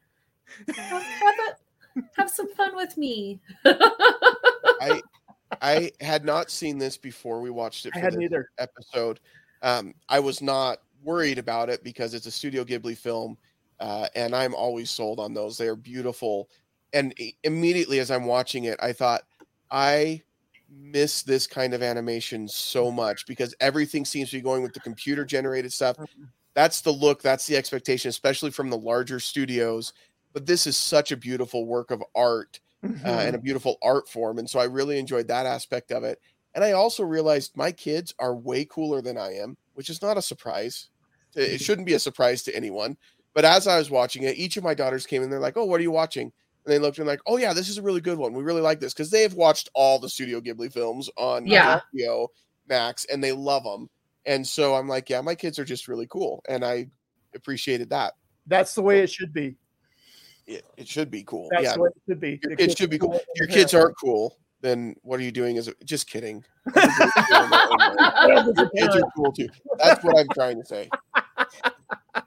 [0.75, 5.01] have, have, a, have some fun with me." I
[5.61, 8.49] I had not seen this before we watched it I hadn't either.
[8.57, 9.19] episode.
[9.61, 13.37] Um, I was not worried about it because it's a Studio Ghibli film,
[13.79, 15.57] uh, and I'm always sold on those.
[15.57, 16.49] They are beautiful.
[16.93, 19.23] And immediately as I'm watching it, I thought,
[19.69, 20.21] I
[20.69, 24.79] miss this kind of animation so much because everything seems to be going with the
[24.79, 25.97] computer generated stuff.
[26.55, 29.93] That's the look, that's the expectation, especially from the larger studios.
[30.33, 32.59] But this is such a beautiful work of art
[33.03, 33.25] uh, Mhm.
[33.25, 34.39] and a beautiful art form.
[34.39, 36.19] And so I really enjoyed that aspect of it.
[36.53, 40.17] And I also realized my kids are way cooler than I am, which is not
[40.17, 40.89] a surprise.
[41.35, 42.97] It it shouldn't be a surprise to anyone.
[43.33, 45.29] But as I was watching it, each of my daughters came in.
[45.29, 46.31] They're like, "Oh, what are you watching?"
[46.65, 48.33] And they looked and like, "Oh yeah, this is a really good one.
[48.33, 51.81] We really like this because they have watched all the Studio Ghibli films on Yeah.
[51.95, 52.27] HBO
[52.67, 53.89] Max and they love them."
[54.25, 56.43] And so I'm like, yeah, my kids are just really cool.
[56.49, 56.87] And I
[57.35, 58.13] appreciated that.
[58.47, 59.55] That's the way it should be.
[60.47, 61.47] It, it should be cool.
[61.51, 61.73] That's yeah.
[61.73, 62.39] the way it should be.
[62.43, 63.13] Your The kids should be cool.
[63.13, 64.37] in Your kids aren't cool.
[64.61, 65.57] Then what are you doing?
[65.57, 66.43] Is just kidding.
[68.27, 68.43] Yeah,
[68.75, 69.47] Kids are cool too.
[69.77, 70.89] That's what I'm trying to say.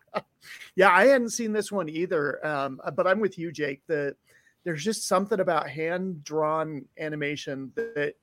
[0.77, 2.45] Yeah, I hadn't seen this one either.
[2.47, 3.83] Um, but I'm with you, Jake.
[3.87, 4.15] The
[4.65, 8.15] there's just something about hand drawn animation that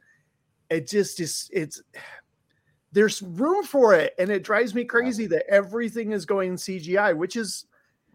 [0.69, 1.49] it just is.
[1.53, 1.81] It's
[2.91, 7.35] there's room for it, and it drives me crazy that everything is going CGI, which
[7.35, 7.65] is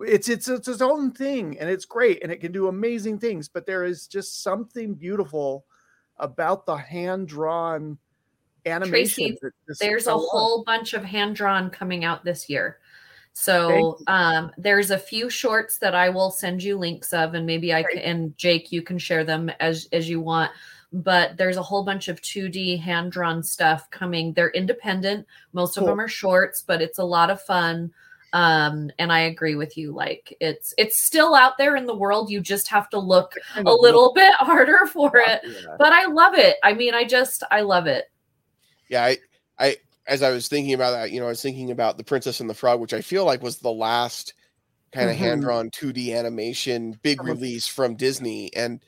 [0.01, 3.49] it's it's it's its own thing, and it's great, and it can do amazing things.
[3.49, 5.65] But there is just something beautiful
[6.17, 7.99] about the hand drawn
[8.67, 9.37] animation.
[9.69, 12.80] just- there's a whole bunch of hand drawn coming out this year.
[13.33, 17.73] So um, there's a few shorts that I will send you links of, and maybe
[17.73, 20.51] I can, and Jake, you can share them as as you want.
[20.93, 24.33] But there's a whole bunch of 2D hand drawn stuff coming.
[24.33, 25.27] They're independent.
[25.53, 27.93] Most of them are shorts, but it's a lot of fun.
[28.33, 29.93] Um, and I agree with you.
[29.93, 32.31] Like it's it's still out there in the world.
[32.31, 35.43] You just have to look a little bit harder for it.
[35.79, 36.57] But I love it.
[36.63, 38.11] I mean, I just I love it.
[38.89, 39.19] yeah I,
[39.59, 39.77] I
[40.09, 42.51] as i was thinking about that you know i was thinking about the princess and
[42.51, 44.35] the frog which i feel like was the last
[44.93, 45.17] kind of Mhm.
[45.17, 48.85] hand-drawn 2d animation big release from disney and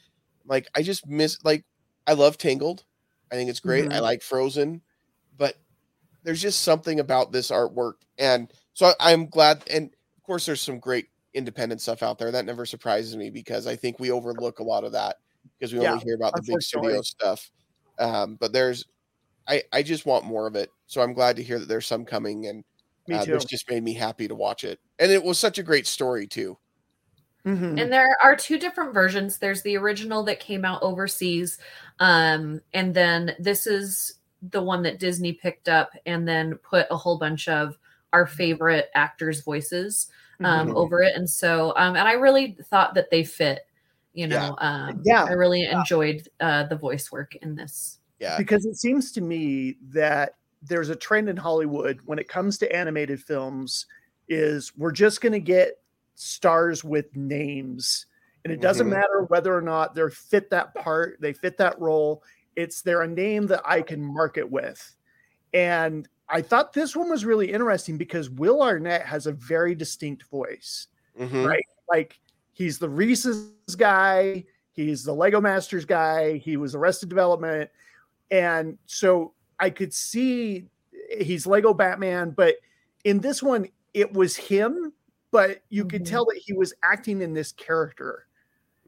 [0.47, 1.65] like i just miss like
[2.07, 2.85] i love tangled.
[3.33, 3.89] I think it's great.
[3.93, 4.01] I Mhm.
[4.01, 4.83] like frozen
[5.37, 5.57] but
[6.25, 9.87] there's just something about this artwork and so I, i'm glad and
[10.19, 12.31] of course there's some great independent stuff out there.
[12.33, 15.17] That never surprises me because i think we overlook a lot of that
[15.59, 17.51] because we Yeah, only hear about the big studio stuff
[17.99, 18.85] um, but there's
[19.49, 20.71] I, I just want more of it.
[20.87, 22.65] So I'm glad to hear that there's some coming and
[23.07, 23.33] Me uh, too.
[23.33, 24.79] this just made me happy to watch it.
[24.99, 26.59] And it was such a great story too.
[27.45, 27.81] Mhm.
[27.81, 29.39] And there are two different versions.
[29.39, 31.59] There's the original that came out overseas,
[31.99, 36.97] um, and then this is the one that Disney picked up and then put a
[36.97, 37.77] whole bunch of
[38.13, 40.09] our favorite actors' voices
[40.45, 40.77] um, Mhm.
[40.77, 41.17] over it.
[41.17, 43.67] And so, um, and I really thought that they fit.
[44.13, 44.41] You Yeah.
[44.51, 45.25] know, um, Yeah.
[45.29, 47.99] I really enjoyed uh, the voice work in this.
[48.23, 48.39] Yeah.
[48.39, 52.73] because it seems to me that there's a trend in Hollywood when it comes to
[52.75, 53.87] animated films
[54.29, 55.81] is we're just going to get
[56.15, 58.07] stars with names
[58.45, 58.91] and it doesn't Mhm.
[58.91, 62.23] matter whether or not they fit that part they fit that role
[62.55, 64.95] it's they're a name that I can market with
[65.53, 70.23] and I thought this one was really interesting because Will Arnett has a very distinct
[70.31, 70.87] voice
[71.19, 71.45] Mhm.
[71.47, 71.67] right?
[71.91, 72.21] Like
[72.53, 77.69] he's the Reese's guy, he's the Lego Masters guy, he was Arrested Development,
[78.31, 80.67] and so I could see
[81.21, 82.57] he's Lego Batman, but
[83.05, 84.93] in this one it was him,
[85.31, 86.09] but you could Mhm.
[86.11, 88.27] tell that he was acting in this character.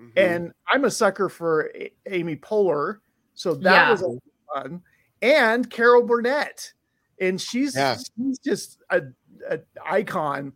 [0.01, 0.13] Mhm.
[0.17, 3.01] And I'm a sucker for A- Amy Poehler,
[3.35, 3.91] so that Yeah.
[3.91, 4.19] was a
[4.53, 4.83] fun.
[5.23, 6.73] And Carol Burnett,
[7.21, 7.97] and she's Yeah.
[7.97, 9.03] she's just a,
[9.49, 10.53] a icon.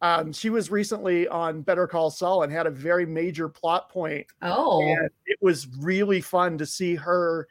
[0.00, 4.26] Um, she was recently on Better Call Saul and had a very major plot point,
[4.42, 7.46] Oh, and it was really fun to see her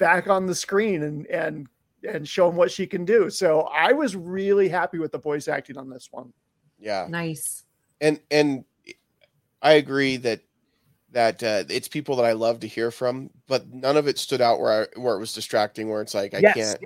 [0.00, 1.68] back on the screen and and
[2.02, 3.30] and showing what she can do.
[3.30, 6.32] So I was really happy with the voice acting on this one.
[6.80, 7.06] yeah.
[7.08, 7.64] nice.
[8.00, 8.64] And and
[9.62, 10.40] I agree that
[11.12, 14.40] that uh, it's people that I love to hear from, but none of it stood
[14.40, 15.88] out where I, where it was distracting.
[15.90, 16.54] Where it's like I Yes.
[16.54, 16.84] can't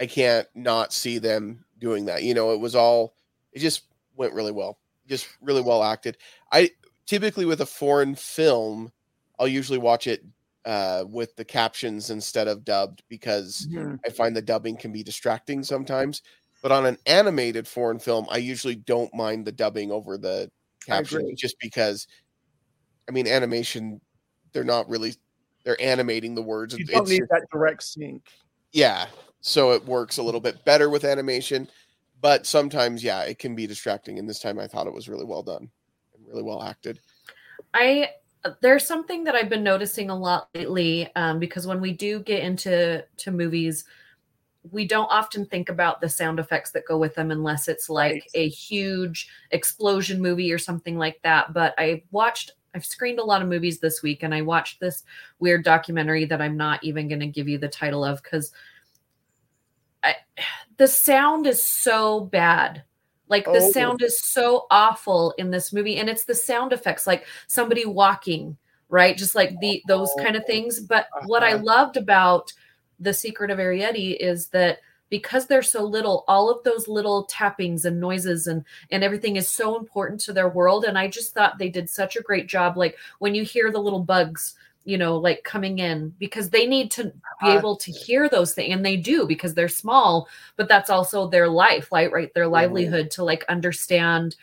[0.00, 2.24] I can't not see them doing that.
[2.24, 3.14] You know, it was all
[3.52, 3.84] it just
[4.16, 4.78] went really well.
[5.06, 6.16] Just really well acted.
[6.50, 6.70] I
[7.06, 8.90] typically with a foreign film,
[9.38, 10.24] I'll usually watch it
[10.64, 13.66] uh with the captions instead of dubbed because
[14.06, 16.22] I find the dubbing can be distracting sometimes.
[16.62, 20.50] But on an animated foreign film, I usually don't mind the dubbing over the
[20.84, 22.06] I captions just because
[23.08, 24.00] I mean animation
[24.52, 25.14] they're not really
[25.64, 26.74] they're animating the words.
[26.78, 28.22] You It's don't need that direct sync.
[28.72, 29.06] yeah
[29.40, 31.68] so it works a little bit better with animation
[32.22, 35.24] but sometimes yeah it can be distracting and this time i thought it was really
[35.26, 35.70] well done
[36.14, 36.98] and really well acted
[37.74, 38.10] I
[38.60, 42.42] there's something that I've been noticing a lot lately um, because when we do get
[42.42, 43.84] into to movies,
[44.70, 48.12] we don't often think about the sound effects that go with them unless it's like
[48.12, 48.30] Right.
[48.34, 51.52] a huge explosion movie or something like that.
[51.52, 52.52] But I watched.
[52.74, 55.04] I've screened a lot of movies this week, and I watched this
[55.38, 58.52] weird documentary that I'm not even going to give you the title of because
[60.76, 62.84] the sound is so bad.
[63.28, 63.62] Like the Oh.
[63.62, 68.56] sound is so awful in this movie, and it's the sound effects, like somebody walking,
[68.88, 69.16] right?
[69.16, 70.80] Just like the those kind of things.
[70.80, 71.62] But what I Uh-huh.
[71.62, 72.52] loved about
[73.00, 74.78] the Secret of Arrietty is that
[75.10, 79.48] because they're so little, all of those little tappings and noises and and everything is
[79.48, 80.84] so important to their world.
[80.84, 82.76] And I just thought they did such a great job.
[82.76, 86.90] Like when you hear the little bugs you know, like coming in because they need
[86.92, 87.10] to be
[87.42, 87.58] Uh-huh.
[87.58, 90.28] able to hear those things, and they do because they're small.
[90.56, 92.10] But that's also their life, right?
[92.12, 94.36] Right, their livelihood to like understand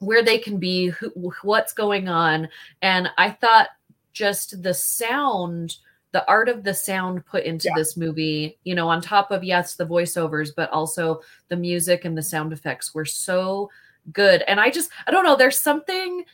[0.00, 1.10] where they can be, who,
[1.42, 2.48] what's going on,
[2.82, 3.68] and I thought
[4.12, 5.76] just the sound
[6.12, 7.74] the art of the sound put into Yeah.
[7.74, 12.16] this movie you know on top of yes the voiceovers but also the music and
[12.16, 13.68] the sound effects were so
[14.12, 16.24] good and i just i don't know there's something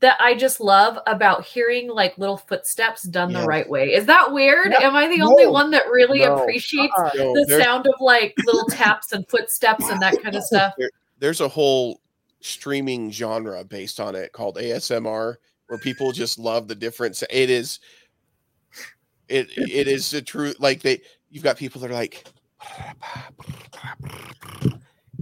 [0.00, 3.40] that i just love about hearing like little footsteps done Yes.
[3.42, 4.86] the right way is that weird Yeah.
[4.88, 6.36] am i the only one that really No.
[6.36, 10.42] appreciates Uh, the there's- sound of like little taps and footsteps and that kind of
[10.52, 10.74] stuff
[11.18, 12.00] there's a whole
[12.40, 17.22] streaming genre based on it called ASMR where people just love the difference.
[17.30, 17.80] It is
[19.28, 22.24] it it is a true like they you've got people that are like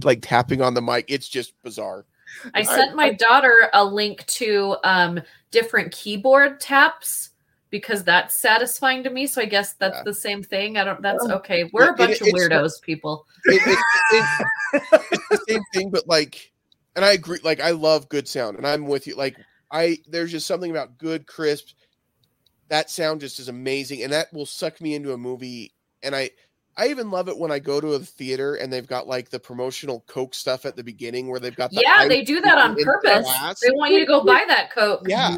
[0.03, 1.05] like tapping on the mic.
[1.07, 2.05] It's just bizarre.
[2.53, 5.19] I sent my daughter a link to um,
[5.51, 7.31] different keyboard taps
[7.69, 9.27] because that's satisfying to me.
[9.27, 10.03] So I guess that's Yeah.
[10.03, 10.77] the same thing.
[10.77, 11.01] I don't.
[11.01, 11.69] That's okay.
[11.73, 13.25] We're a bunch it- of weirdos, people.
[13.45, 13.79] It- it-
[14.11, 14.47] it-
[15.11, 16.51] it's the same thing, but like,
[16.95, 17.39] and I agree.
[17.43, 19.15] Like, I love good sound, and I'm with you.
[19.15, 19.37] Like,
[19.71, 21.69] I there's just something about good, crisp.
[22.69, 25.73] That sound just is amazing, and that will suck me into a movie.
[26.03, 26.29] And I,
[26.77, 29.39] I even love it when I go to a theater and they've got like the
[29.39, 32.75] promotional Coke stuff at the beginning, where they've got the Yeah, they do that on
[32.75, 33.23] purpose.
[33.23, 33.59] glass.
[33.59, 35.01] They want you to go buy that Coke.
[35.07, 35.37] Yeah,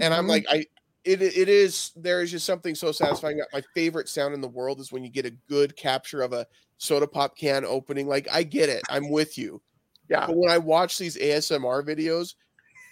[0.00, 0.28] and I'm Mhm.
[0.28, 0.66] like, I
[1.04, 3.40] it it is there is just something so satisfying.
[3.52, 6.46] My favorite sound in the world is when you get a good capture of a
[6.78, 8.06] soda pop can opening.
[8.08, 9.62] Like I get it, I'm with you.
[10.08, 10.26] yeah.
[10.26, 12.34] But when I watch these ASMR videos,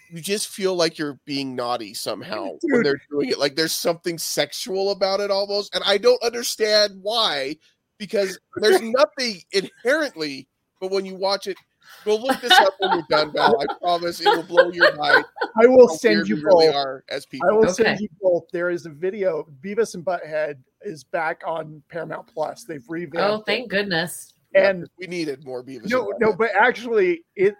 [0.09, 3.39] you just feel like you're being naughty somehow when they're doing it.
[3.39, 7.57] Like there's something sexual about it almost, and I don't understand why.
[8.01, 10.47] Because there's nothing inherently,
[10.79, 11.55] but when you watch it,
[12.03, 13.61] go look this up when you're done, Val.
[13.61, 15.23] I promise it will blow your mind.
[15.61, 16.75] I will how send you we really both.
[16.75, 17.47] are as people.
[17.47, 17.83] I will Okay.
[17.83, 18.45] send you both.
[18.51, 19.47] There is a video.
[19.63, 22.63] Beavis and Butthead is back on Paramount Plus.
[22.63, 23.17] They've revamped.
[23.19, 23.45] Oh, it.
[23.45, 24.33] thank goodness.
[24.55, 25.87] Yeah, and we needed more Beavis.
[25.91, 27.53] no, and no, but actually, it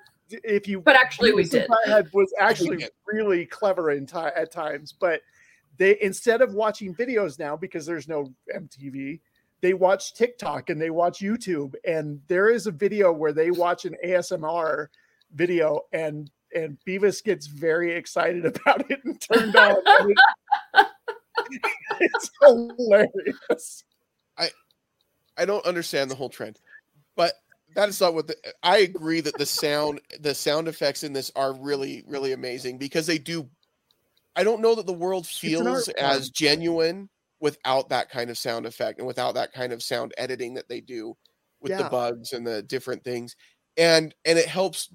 [0.43, 1.69] if you But actually, we Beavis and did.
[2.07, 5.21] Butthead was actually really clever in ti at times, but
[5.77, 9.19] they instead of watching videos now because there's no MTV,
[9.61, 13.85] they watch TikTok and they watch YouTube, and there is a video where they watch
[13.85, 14.87] an ASMR
[15.33, 19.75] video and and Beavis gets very excited about it and turned on.
[21.99, 23.83] it's hilarious.
[24.37, 24.49] I
[25.37, 26.59] I don't understand the whole trend,
[27.15, 27.33] but
[27.75, 28.35] that is not what the.
[28.63, 33.05] I agree that the sound, the sound effects in this are really, really amazing because
[33.05, 33.47] they do.
[34.35, 37.09] I don't know that the world feels as genuine
[37.41, 40.81] without that kind of sound effect and without that kind of sound editing that they
[40.81, 41.15] do
[41.61, 43.35] with the bugs and the different things,
[43.77, 44.93] and and it helps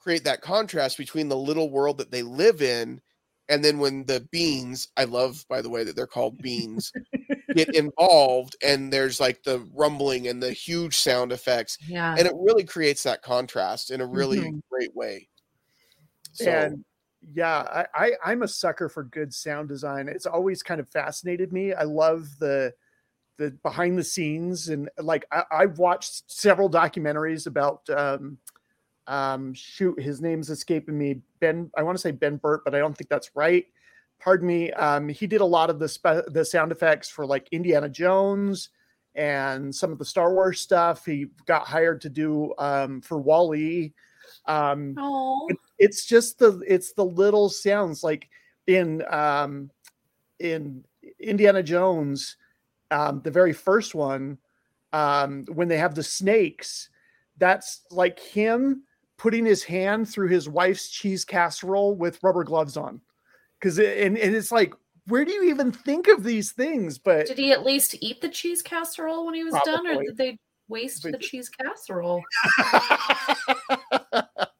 [0.00, 3.00] create that contrast between the little world that they live in
[3.48, 6.92] and then when the beans i love by the way that they're called beans
[7.54, 12.18] get involved and there's like the rumbling and the huge sound effects Yeah.
[12.18, 14.60] and it really creates that contrast in a really Mhm.
[14.70, 15.28] great way
[16.32, 16.84] so and
[17.32, 21.52] yeah I, I i'm a sucker for good sound design it's always kind of fascinated
[21.52, 22.74] me i love the
[23.38, 28.38] the behind the scenes and like I, i've watched several documentaries about um
[29.06, 32.78] um shoot his name's escaping me ben i want to say ben burtt but i
[32.78, 33.66] don't think that's right
[34.20, 37.48] pardon me um he did a lot of the spe- the sound effects for like
[37.52, 38.70] indiana jones
[39.14, 43.92] and some of the star wars stuff he got hired to do um for wall-e
[44.46, 44.94] um
[45.84, 48.28] it's just the it's the little sounds like
[48.66, 49.70] in um
[50.38, 50.84] in
[51.20, 52.36] indiana jones
[52.90, 54.38] um the very first one
[54.92, 56.88] um when they have the snakes
[57.38, 58.82] that's like him
[59.16, 63.00] putting his hand through his wife's cheese casserole with rubber gloves on.
[63.58, 64.74] Because it, and, and it's like
[65.06, 66.98] where do you even think of these things?
[66.98, 70.16] But did he at least eat the cheese casserole when he was done, or did
[70.16, 72.22] they waste They the cheese casserole?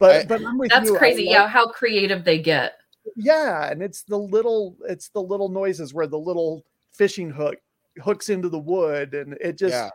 [0.00, 0.96] i don't but I- but i'm with That's you.
[0.96, 1.24] I crazy.
[1.26, 2.74] like- yeah, how creative they get.
[3.16, 7.56] yeah and it's the little it's the little noises where the little fishing hook
[8.02, 9.90] hooks into the wood and it just yeah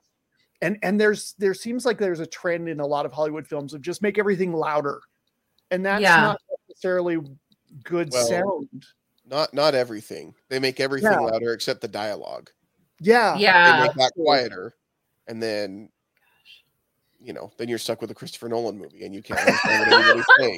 [0.62, 3.74] and and there's there seems like there's a trend in a lot of hollywood films
[3.74, 5.00] of just make everything louder
[5.72, 6.18] and that's Yeah.
[6.22, 7.18] not necessarily
[7.84, 8.86] good Well, sound
[9.26, 11.20] not not everything they make everything Yeah.
[11.20, 12.50] louder except the dialogue
[13.00, 13.84] yeah they Yeah.
[13.88, 14.74] make that quieter
[15.28, 15.90] and then
[17.24, 20.04] you know then you're stuck with a christopher nolan movie and you can't understand what
[20.04, 20.58] anybody's saying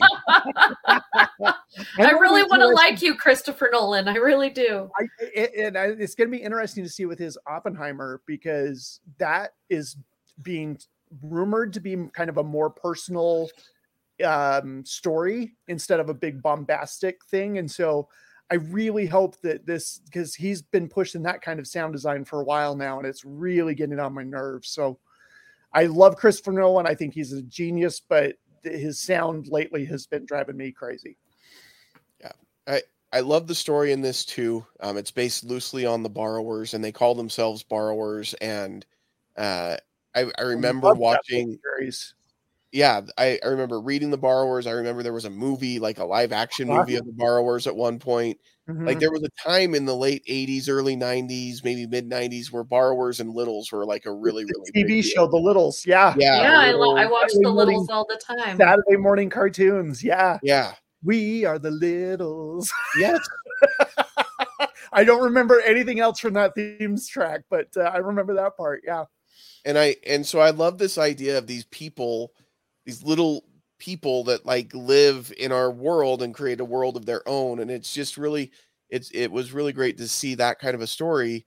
[1.98, 4.08] I really want to like you, Christopher Nolan.
[4.08, 4.90] I really do.
[5.00, 9.54] I, it- and it's going to be interesting to see with his Oppenheimer because that
[9.70, 9.98] is
[10.42, 10.78] being
[11.22, 13.50] rumored to be kind of a more personal
[14.24, 17.58] um, story instead of a big bombastic thing.
[17.58, 18.08] And so
[18.52, 22.42] I really hope that this because he's been pushing that kind of sound design for
[22.42, 24.70] a while now, and it's really getting on my nerves.
[24.70, 25.00] So
[25.74, 26.88] I love Christopher Nolan.
[26.88, 31.18] I think he's a genius, but his sound lately has been driving me crazy.
[32.22, 32.32] Yeah,
[32.68, 34.66] I I love the story in this too.
[34.80, 38.34] Um, it's based loosely on the borrowers, and they call themselves borrowers.
[38.36, 38.86] And
[39.38, 39.78] uh,
[40.16, 41.60] I I remember watching.
[42.74, 44.66] Yeah, I, I remember reading the borrowers.
[44.66, 47.76] I remember there was a movie, like a live action movie of the borrowers at
[47.76, 48.40] one point.
[48.68, 48.88] Mm-hmm.
[48.88, 52.64] Like there was a time in the late 80s, early 90s, maybe mid 90s where
[52.64, 55.86] borrowers and littles were like a really, really TV show, The Littles.
[55.86, 56.16] Yeah.
[56.18, 56.42] Yeah.
[56.42, 56.60] Yeah.
[56.60, 58.58] I, lo- I watch The Littles all the time.
[58.58, 60.04] Saturday morning cartoons.
[60.04, 60.40] Yeah.
[60.42, 60.74] Yeah.
[61.04, 62.74] We are the Littles.
[62.98, 63.20] Yes.
[64.94, 68.82] I don't remember anything else from that themes track, but uh, I remember that part.
[68.84, 69.06] Yeah.
[69.64, 72.32] And I, and so I love this idea of these people
[72.86, 73.44] these little
[73.80, 77.70] people that like live in our world and create a world of their own and
[77.72, 78.52] it's just really
[78.90, 81.46] it's it was really great to see that kind of a story.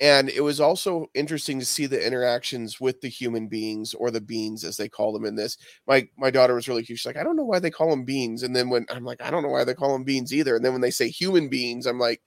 [0.00, 4.20] And it was also interesting to see the interactions with the human beings or the
[4.20, 5.56] beings as they call them in this.
[5.88, 8.04] My my daughter was really cute she's like i don't know why they call them
[8.04, 10.56] beings and then when i'm like i don't know why they call them beings either
[10.56, 12.20] and then when they say human beings i'm like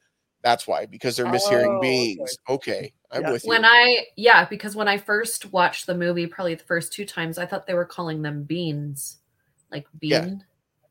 [0.43, 2.93] that's why because they're mishearing oh, beings okay, okay.
[3.11, 3.31] I'm yeah.
[3.31, 3.49] with you.
[3.49, 7.37] When I yeah, because when I first watched the movie, probably the first two times,
[7.37, 9.17] I thought they were calling them beans,
[9.71, 10.43] like bean.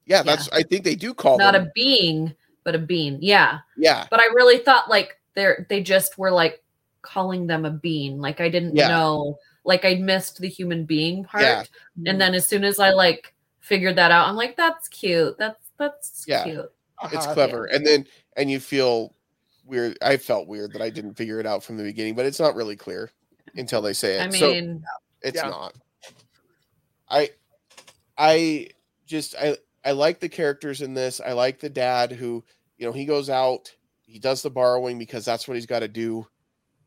[0.07, 0.49] Yeah, yeah that's.
[0.53, 0.59] Yeah.
[0.59, 1.67] I think they do call not them.
[1.67, 2.35] a being,
[2.65, 3.19] but a bean.
[3.21, 4.07] Yeah, yeah.
[4.11, 6.63] But I really thought like they're they just were like
[7.03, 8.21] calling them a bean.
[8.21, 8.89] Like I didn't yeah.
[8.89, 9.39] know.
[9.65, 11.65] Like I missed the human being part, yeah.
[12.07, 15.37] and then as soon as I like figured that out, I'm like, that's cute.
[15.39, 16.45] That's that's yeah.
[16.45, 16.73] cute.
[17.05, 17.35] It's uh-huh.
[17.35, 19.15] clever, and then and you feel
[19.71, 19.97] weird.
[20.03, 22.55] I felt weird that I didn't figure it out from the beginning, but it's not
[22.55, 23.11] really clear
[23.55, 24.23] until they say it.
[24.23, 24.89] I mean, so
[25.23, 25.49] it's yeah.
[25.49, 25.75] not.
[27.09, 27.31] I,
[28.19, 28.69] I
[29.07, 31.21] just I I like the characters in this.
[31.21, 32.45] I like the dad who
[32.77, 33.73] you know he goes out,
[34.11, 36.27] he does the borrowing because that's what he's got to do.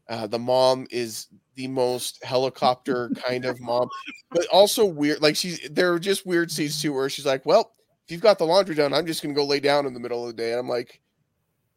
[0.09, 3.87] Uh, the mom is the most helicopter kind of mom,
[4.31, 5.21] but also weird.
[5.21, 7.71] Like she's there are just weird scenes too where she's like, "Well,
[8.05, 10.21] if you've got the laundry done, I'm just gonna go lay down in the middle
[10.21, 11.01] of the day." And I'm like,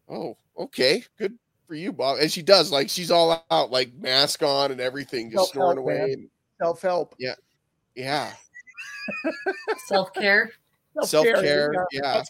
[0.08, 2.18] "Oh, okay, good for you, Bob.
[2.20, 5.78] And she does, like, she's all out, like, mask on and everything, just Self-help, snoring
[5.78, 6.12] away.
[6.12, 6.28] And,
[6.60, 7.14] Self help.
[7.18, 7.34] Yeah.
[7.94, 8.32] Yeah.
[9.86, 10.50] Self care.
[11.02, 11.72] Self care.
[11.92, 12.22] Yeah.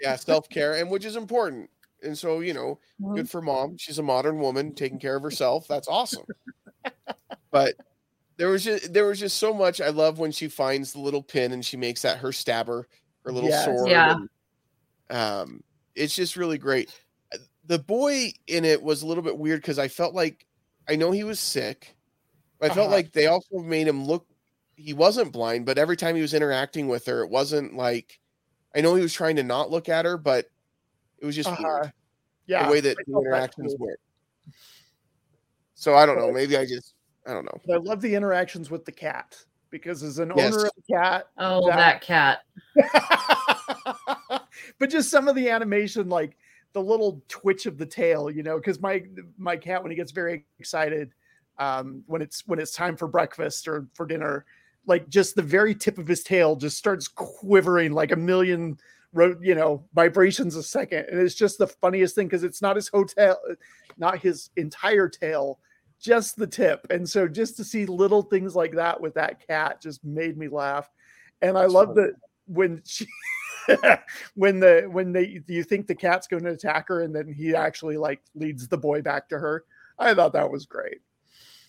[0.00, 0.16] Yeah.
[0.16, 0.74] Self care.
[0.74, 1.70] And which is important.
[2.02, 3.14] And so, you know, mm-hmm.
[3.14, 3.76] good for mom.
[3.76, 5.68] She's a modern woman taking care of herself.
[5.68, 6.26] That's awesome.
[7.50, 7.74] but
[8.36, 9.80] there was just there was just so much.
[9.80, 12.88] I love when she finds the little pin and she makes that her stabber,
[13.24, 13.64] her little yes.
[13.64, 13.90] sword.
[13.90, 14.16] Yeah.
[15.08, 15.62] And, um,
[15.96, 16.90] it's just really great
[17.66, 20.46] the boy in it was a little bit weird because I felt like
[20.88, 21.96] I know he was sick.
[22.60, 22.90] I felt uh-huh.
[22.90, 24.26] like they also made him look
[24.76, 28.20] he wasn't blind, but every time he was interacting with her, it wasn't like
[28.74, 30.46] I know he was trying to not look at her, but
[31.18, 31.62] it was just uh-huh.
[31.62, 31.92] weird.
[32.46, 33.98] Yeah, the way that the interactions went.
[35.74, 36.30] So I don't know.
[36.30, 36.94] Maybe I just
[37.26, 37.60] I don't know.
[37.66, 39.36] But I love the interactions with the cat
[39.70, 40.54] because as an yes.
[40.54, 42.40] owner of the cat, oh that, that cat.
[44.78, 46.36] but just some of the animation, like
[46.72, 49.02] the little twitch of the tail, you know, because my
[49.38, 51.12] my cat when he gets very excited,
[51.58, 54.44] um, when it's when it's time for breakfast or for dinner,
[54.86, 58.78] like just the very tip of his tail just starts quivering like a million
[59.40, 61.06] you know vibrations a second.
[61.10, 63.38] And it's just the funniest thing because it's not his hotel
[63.98, 65.58] not his entire tail
[65.98, 66.86] just the tip.
[66.90, 70.48] And so just to see little things like that with that cat just made me
[70.48, 70.90] laugh.
[71.42, 72.14] And i love that
[72.46, 73.06] when she
[74.34, 77.54] when the when they you think the cat's going to attack her and then he
[77.54, 79.64] actually like leads the boy back to her.
[79.98, 81.00] I thought that was great.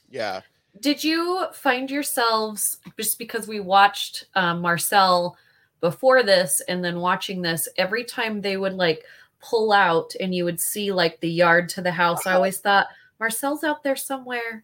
[0.10, 0.42] Yeah.
[0.80, 5.38] Did you find yourselves just because we watched um, Marcel
[5.80, 9.04] before this and then watching this every time they would like
[9.40, 12.88] pull out and you would see like the yard to the house, I always thought
[13.20, 14.64] Marcel's out there somewhere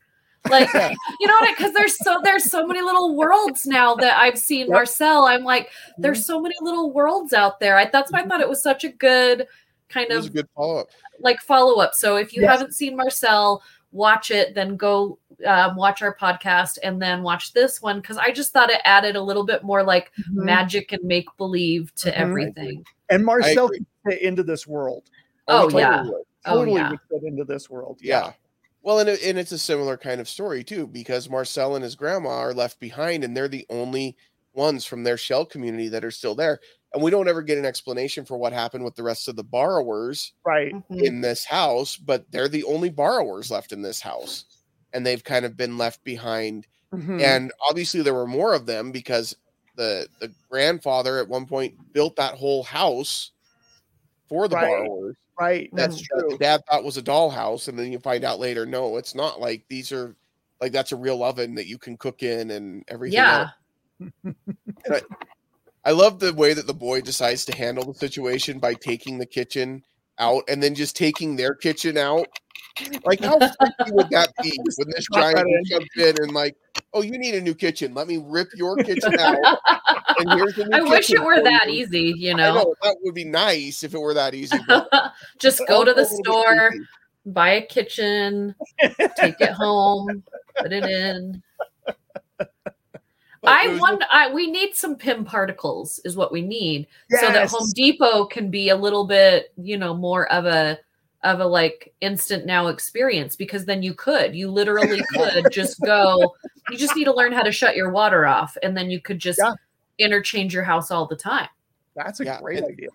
[0.49, 0.73] like
[1.19, 4.61] you know what because there's so there's so many little worlds now that i've seen
[4.61, 4.69] yep.
[4.69, 6.25] marcel i'm like there's mm-hmm.
[6.25, 8.89] so many little worlds out there I, that's why i thought it was such a
[8.89, 9.47] good
[9.89, 10.87] kind of a good follow-up
[11.19, 12.51] like follow-up so if you yes.
[12.51, 17.81] haven't seen marcel watch it then go um, watch our podcast and then watch this
[17.81, 20.45] one because i just thought it added a little bit more like mm-hmm.
[20.45, 22.21] magic and make believe to mm-hmm.
[22.21, 23.69] everything and marcel
[24.07, 25.09] fit into this world
[25.47, 26.03] oh, yeah
[26.45, 26.97] totally oh, yeah.
[27.09, 28.33] fit into this world yeah.
[28.83, 28.89] Yeah.
[28.89, 32.29] Well, and, and it's a similar kind of story too, because Marcel and his grandma
[32.29, 34.17] are left behind, and they're the only
[34.53, 36.59] ones from their shell community that are still there.
[36.93, 39.43] And we don't ever get an explanation for what happened with the rest of the
[39.43, 40.99] borrowers right mm-hmm.
[40.99, 44.45] in this house, but they're the only borrowers left in this house,
[44.93, 46.67] and they've kind of been left behind.
[46.93, 47.19] Mm-hmm.
[47.21, 49.35] And obviously, there were more of them because
[49.75, 53.31] the the grandfather at one point built that whole house
[54.29, 54.67] for the Right.
[54.67, 55.15] borrowers.
[55.39, 55.69] Right.
[55.73, 56.37] That's That's that the true.
[56.37, 59.39] dad thought was a dollhouse, and then you find out later, no, it's not.
[59.39, 60.15] Like these are
[60.61, 63.15] like that's a real oven that you can cook in and everything.
[63.15, 63.49] Yeah.
[64.25, 65.01] else.
[65.85, 69.25] I love the way that the boy decides to handle the situation by taking the
[69.25, 69.83] kitchen
[70.19, 72.27] out and then just taking their kitchen out.
[73.03, 75.65] Like how freaky would that be when this giant that in.
[75.65, 76.55] jumps in and like,
[76.93, 77.93] oh, you need a new kitchen.
[77.93, 79.37] Let me rip your kitchen out.
[80.19, 82.53] And here's new I wish it were that you." easy, you I know.
[82.55, 84.57] know that would be nice if it were that easy.
[85.39, 86.71] Just go to the also a little bit store,
[87.25, 88.55] buy a kitchen,
[89.17, 90.23] take it home,
[90.57, 91.41] put it in.
[93.45, 94.05] I wonder.
[94.09, 98.49] I, we need some Pym particles, is what we need, so that Home Depot can
[98.49, 100.79] be a little bit, you know, more of a
[101.23, 103.35] of a like instant now experience.
[103.35, 106.33] Because then you could, you literally could just go.
[106.69, 109.19] You just need to learn how to shut your water off, and then you could
[109.19, 109.53] just Yeah.
[109.97, 111.49] Interchange your house all the time.
[111.95, 112.89] That's a Yeah, great and- idea.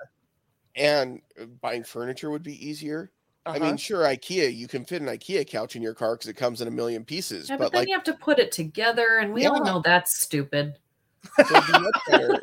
[0.74, 1.20] and
[1.60, 3.10] buying furniture would be easier.
[3.46, 3.64] I Uh-huh.
[3.66, 6.60] mean, sure, IKEA, you can fit an IKEA couch in your car because it comes
[6.60, 7.48] in a million pieces.
[7.48, 9.80] Yeah, but, but then like, you have to put it together, and we all know
[9.82, 10.78] that's stupid.
[11.38, 12.42] it'd be much better.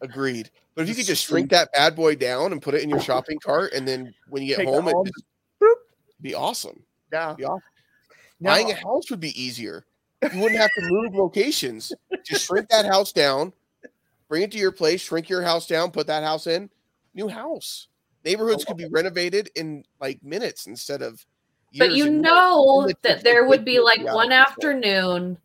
[0.00, 0.50] Agreed.
[0.74, 3.00] But if you could just shrink that bad boy down and put it in your
[3.00, 5.10] shopping cart, and then when you get Take home, it would
[6.20, 6.82] be awesome.
[7.12, 7.34] yeah.
[7.34, 7.62] Be awesome.
[8.40, 9.84] Now, Buying a house would be easier.
[10.22, 11.92] You wouldn't have to move locations.
[12.24, 13.52] Just shrink that house down,
[14.28, 16.68] bring it to your place, shrink your house down, put that house in,
[17.14, 17.88] new house.
[18.24, 21.24] Neighborhoods could be renovated in like minutes instead of.
[21.76, 22.22] But you years.
[22.22, 25.38] know that there would be like one afternoon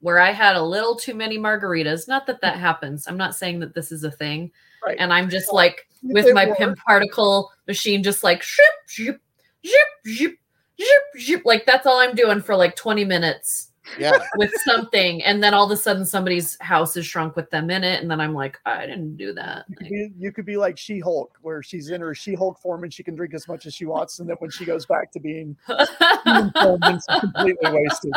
[0.00, 2.06] where I had a little too many margaritas.
[2.06, 3.06] Not that that happens.
[3.08, 4.50] I'm not saying that this is a thing.
[4.84, 4.96] Right.
[5.00, 9.20] And I'm just like If with my were- pym particle machine, just like ship, zip,
[9.66, 10.38] zip, zip,
[10.80, 11.42] zip, zip.
[11.44, 13.67] Like that's all I'm doing for like 20 minutes
[13.98, 15.22] Yeah, with something.
[15.22, 18.02] And then all of a sudden somebody's house is shrunk with them in it.
[18.02, 19.64] And then I'm like, I didn't do that.
[19.68, 22.58] You could, be, you could be like She Hulk, where she's in her She Hulk
[22.60, 24.84] form and she can drink as much as she wants, and then when she goes
[24.86, 28.12] back to being completely wasted.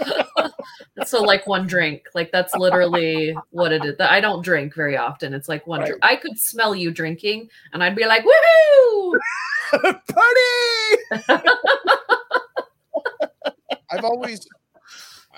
[1.04, 5.32] so like one drink like that's literally what it is i don't drink very often
[5.34, 5.88] it's like one Right.
[5.88, 9.12] drink i could smell you drinking and i'd be like woohoo
[9.72, 9.92] Party!
[13.92, 14.46] I've always,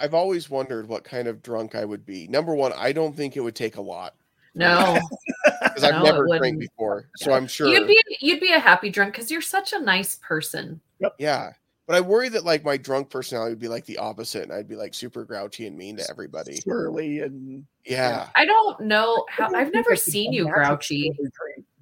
[0.03, 2.27] I've always wondered what kind of drunk I would be.
[2.29, 4.15] Number one, I don't think it would take a lot
[4.55, 4.99] no
[5.63, 6.61] because I've No, never drank wouldn't.
[6.61, 7.69] before, so I'm sure.
[7.69, 10.79] you'd be you'd be a happy drunk because you're such a nice person
[11.19, 11.53] Yeah.
[11.87, 14.69] But I worry that like my drunk personality would be like the opposite and I'd
[14.69, 16.59] be like super grouchy and mean to everybody.
[16.59, 18.29] Swirly and Yeah.
[18.37, 21.13] i don't know how I i've never seen you grouchy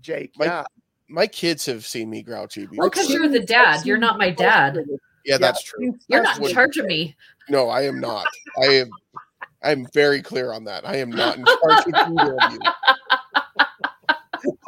[0.01, 0.33] Jake.
[0.39, 0.65] My- yeah.
[1.09, 2.85] My kids have seen me grouchy before.
[2.85, 3.85] Well, 'cause you're the dad.
[3.85, 4.79] You're not my dad.
[5.25, 5.99] yeah, that's true.
[6.07, 7.17] you're That's not in charge of me
[7.51, 8.27] No, I am not.
[8.63, 8.91] I am
[9.63, 10.87] I'm very clear on that.
[10.89, 12.61] I am not in charge of either of you.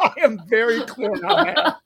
[0.00, 1.76] I am very clear on that.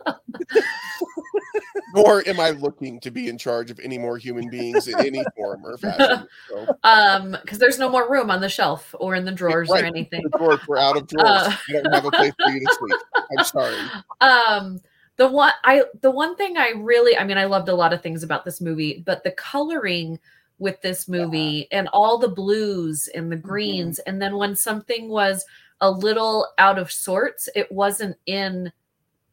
[1.94, 5.24] Nor am I looking to be in charge of any more human beings in any
[5.36, 6.26] form or fashion.
[6.48, 9.84] So um because there's no more room on the shelf or in the drawers Right.
[9.84, 11.28] or anything the drawers were out of drawers.
[11.46, 11.56] Uh.
[11.70, 12.96] I don't have a place for you to sleep.
[13.38, 13.76] I'm sorry.
[14.20, 14.80] um
[15.16, 18.02] the one i the one thing i really i mean i loved a lot of
[18.02, 20.18] things about this movie but the coloring
[20.58, 23.30] with this movie and all the blues and Mm-hmm.
[23.30, 25.44] the greens and then when something was
[25.82, 28.72] a little out of sorts it wasn't in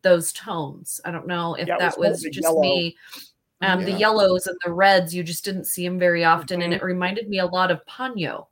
[0.02, 2.62] those tones i don't know if Yeah, that was was just yellow.
[2.62, 2.96] me
[3.62, 6.76] um the yellows and the reds you just didn't see them very often and Mhm.
[6.78, 8.48] it reminded me a lot of Ponyo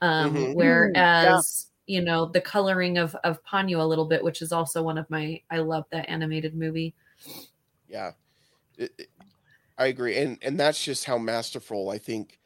[0.00, 0.54] um Mhm.
[0.54, 4.98] whereas you know the coloring of of Ponyo a little bit which is also one
[4.98, 6.94] of my I love that animated movie
[7.88, 8.12] Yeah,
[8.78, 9.10] It- it-
[9.80, 12.38] I agree, and and that's just how masterful I think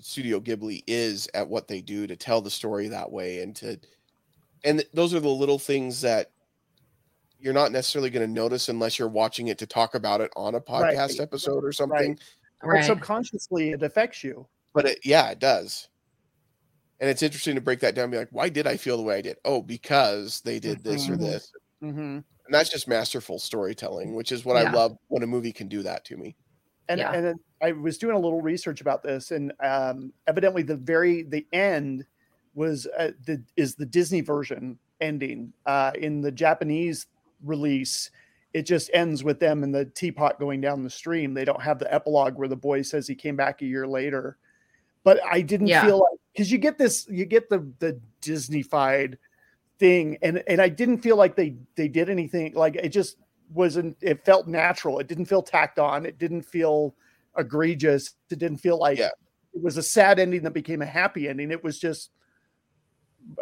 [0.00, 3.80] Studio Ghibli is at what they do to tell the story that way, and to,
[4.62, 6.32] and those are the little things that
[7.38, 10.54] you're not necessarily going to notice unless you're watching it to talk about it on
[10.54, 10.96] a Right.
[10.96, 12.18] podcast episode or something.
[12.62, 14.46] But right subconsciously, it affects you.
[14.74, 15.88] But it, yeah, it does.
[17.00, 18.04] And it's interesting to break that down.
[18.04, 19.36] And be like, why did I feel the way I did?
[19.44, 21.20] Oh, because they did this or Mhm.
[21.20, 21.52] this,
[21.82, 21.98] Mm-hmm.
[22.00, 25.82] and that's just masterful storytelling, which is what I love when a movie can do
[25.82, 26.36] that to me.
[26.88, 27.12] And Yeah.
[27.12, 31.46] and I was doing a little research about this, and um, evidently the very the
[31.52, 32.04] end
[32.54, 35.52] was uh, the is the Disney version ending.
[35.64, 37.06] Uh, in the Japanese
[37.42, 38.10] release,
[38.52, 41.34] it just ends with them and the teapot going down the stream.
[41.34, 44.38] They don't have the epilogue where the boy says he came back a year later.
[45.04, 45.84] But I didn't Yeah.
[45.84, 49.16] feel like because you get this, you get the the Disneyfied
[49.78, 53.16] thing, and and I didn't feel like they they did anything like it just
[53.52, 56.94] wasn't it felt natural it didn't feel tacked on it didn't feel
[57.36, 59.10] egregious it didn't feel like Yeah.
[59.54, 61.50] it was a sad ending that became a happy ending.
[61.50, 62.10] It was just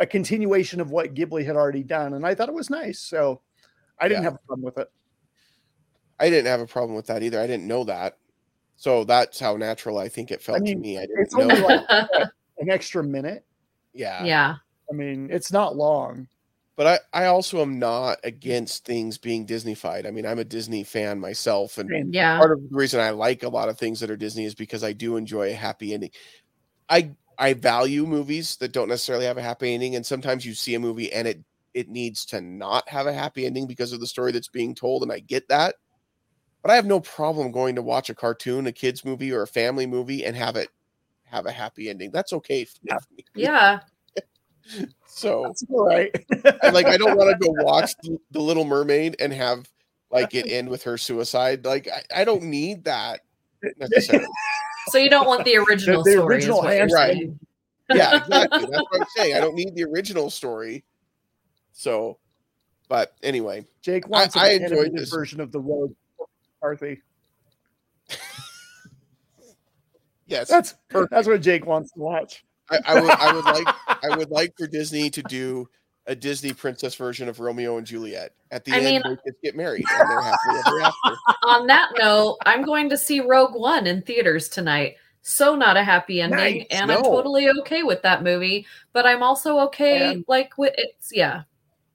[0.01, 3.01] a continuation of what Ghibli had already done, and I thought it was nice.
[3.01, 3.41] So
[3.99, 4.31] I didn't Yeah.
[4.31, 4.89] have a problem with it.
[6.19, 7.41] I didn't have a problem with that either.
[7.41, 8.17] I didn't know that.
[8.77, 10.99] So that's how natural I think it felt mean, to me.
[10.99, 11.43] I didn't It's know.
[11.43, 11.85] only like
[12.59, 13.45] an extra minute.
[13.93, 14.25] yeah.
[14.25, 14.55] yeah.
[14.91, 16.29] I mean, it's not long.
[16.77, 20.07] But I, I also am not against things being Disneyfied.
[20.07, 21.79] I mean, I'm a Disney fan myself.
[21.79, 22.39] And Yeah.
[22.39, 24.83] part of the reason I like a lot of things that are Disney is because
[24.83, 26.11] I do enjoy a happy ending.
[26.89, 30.75] I I value movies that don't necessarily have a happy ending, and sometimes you see
[30.75, 31.45] a movie and it
[31.75, 35.03] it needs to not have a happy ending because of the story that's being told,
[35.05, 35.77] and I get that.
[36.63, 39.47] But I have no problem going to watch a cartoon, a kids movie, or a
[39.47, 40.71] family movie and have it
[41.27, 42.11] have a happy ending.
[42.13, 42.99] That's okay for Yeah.
[43.17, 43.25] me.
[43.35, 43.81] Yeah.
[45.07, 46.11] So that's all right.
[46.63, 49.69] I, like I don't want to go watch the, the Little Mermaid and have
[50.11, 51.65] like it end with her suicide.
[51.65, 53.21] Like I, I don't need that
[53.79, 54.27] necessarily.
[54.89, 56.35] So you don't want the original the story.
[56.35, 56.99] original is what.
[56.99, 57.31] Right.
[57.95, 58.67] yeah, exactly.
[58.71, 59.35] That's what I'm saying.
[59.35, 60.85] I don't need the original story.
[61.73, 62.19] So,
[62.91, 65.11] but anyway, Jake wants I an enjoyed animated this.
[65.11, 65.97] version of the road.
[66.61, 66.99] Arthur.
[70.27, 71.11] yes, That's Perfect.
[71.13, 72.45] that's what Jake wants to watch.
[72.71, 73.11] I, I would.
[73.11, 73.67] I would like.
[74.13, 75.69] I would like for Disney to do
[76.07, 78.33] a Disney princess version of Romeo and Juliet.
[78.51, 81.17] At the I end, mean- they just get married and they're happily ever after.
[81.45, 84.97] On that note, I'm going to see Rogue One in theaters tonight.
[85.27, 86.67] So not a happy ending, Nice.
[86.71, 88.67] and I'm totally okay with that movie.
[88.93, 91.45] But I'm also okay, And- like with it's yeah,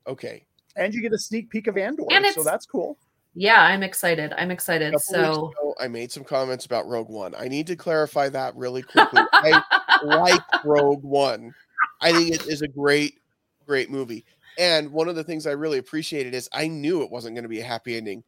[0.08, 0.44] Okay.
[0.76, 2.98] And you get a sneak peek of Andor, And so that's cool.
[3.40, 3.62] Yeah.
[3.62, 4.34] I'm excited.
[4.38, 5.00] I'm excited.
[5.00, 7.34] So ago, I made some comments about Rogue One.
[7.36, 9.22] I need to clarify that really quickly.
[9.34, 9.64] I
[10.04, 11.54] like Rogue One.
[12.02, 13.20] I think it is a great,
[13.66, 14.26] great movie.
[14.58, 17.50] And one of the things I really appreciated is I knew it wasn't going to
[17.50, 18.24] be a happy ending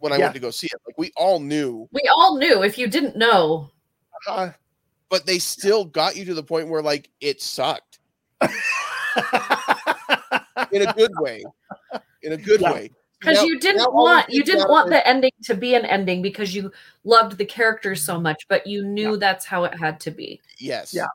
[0.00, 0.24] when I Yeah.
[0.24, 0.80] went to go see it.
[0.86, 2.62] Like we all knew, we all knew.
[2.64, 3.70] If you didn't know,
[4.28, 4.50] Uh,
[5.08, 8.00] but they still got you to the point where like it sucked
[10.72, 11.44] in a good way.
[12.22, 12.72] In a good Yeah.
[12.72, 12.90] way.
[13.20, 16.54] Because Now- you didn't want you didn't want the ending to be an ending because
[16.54, 16.70] you
[17.04, 20.40] loved the characters so much, but you knew that's how it had to be.
[20.58, 20.94] Yes.
[20.94, 21.06] Yeah.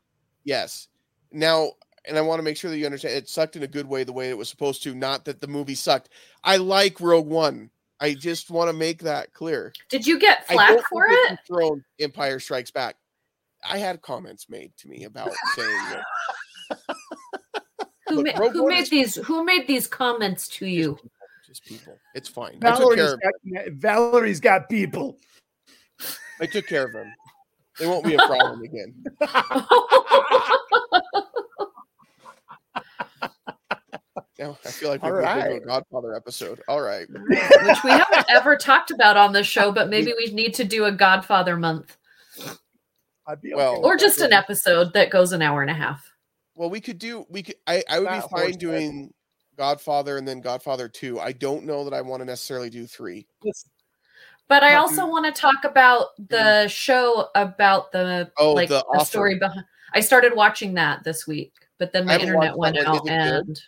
[0.43, 0.87] Yes.
[1.31, 1.71] Now,
[2.05, 4.03] and I want to make sure that you understand it sucked in a good way,
[4.03, 6.09] the way it was supposed to, not that the movie sucked.
[6.43, 7.69] I like Rogue One.
[7.99, 9.71] I just want to make that clear.
[9.89, 11.39] Did you get I flack for it?
[11.47, 12.97] Thrown Empire Strikes Back.
[13.67, 16.03] I had comments made to me about saying that
[18.09, 19.15] Who, Look, ma- who made these?
[19.15, 20.99] Who made these comments to you?
[21.53, 21.97] Just people.
[22.15, 22.59] It's fine.
[22.63, 25.17] I took Valerie's care of got, Valerie's got people.
[26.41, 27.13] I took care of them.
[27.79, 29.03] They won't be a problem again.
[34.39, 35.65] Now I feel like we've All moved into a.
[35.65, 36.59] Godfather episode.
[36.67, 37.07] All right.
[37.07, 40.85] Which we haven't ever talked about on the show, but maybe we need to do
[40.85, 41.95] a Godfather month
[43.27, 46.11] I'd be Well- okay or just an episode that goes an hour and a half.
[46.55, 47.25] Well, we could do.
[47.29, 47.55] We could.
[47.65, 47.83] I.
[47.89, 48.59] I would be fine head.
[48.59, 49.13] doing
[49.57, 51.19] Godfather and then Godfather Two.
[51.19, 53.27] I don't know that I want to necessarily do three.
[54.47, 56.25] But I also do- want to talk about mm-hmm.
[56.29, 59.65] the show about the Oh, like The the, story behind.
[59.93, 63.11] I started watching that this week, but then I my internet went out, Is good?
[63.11, 63.61] and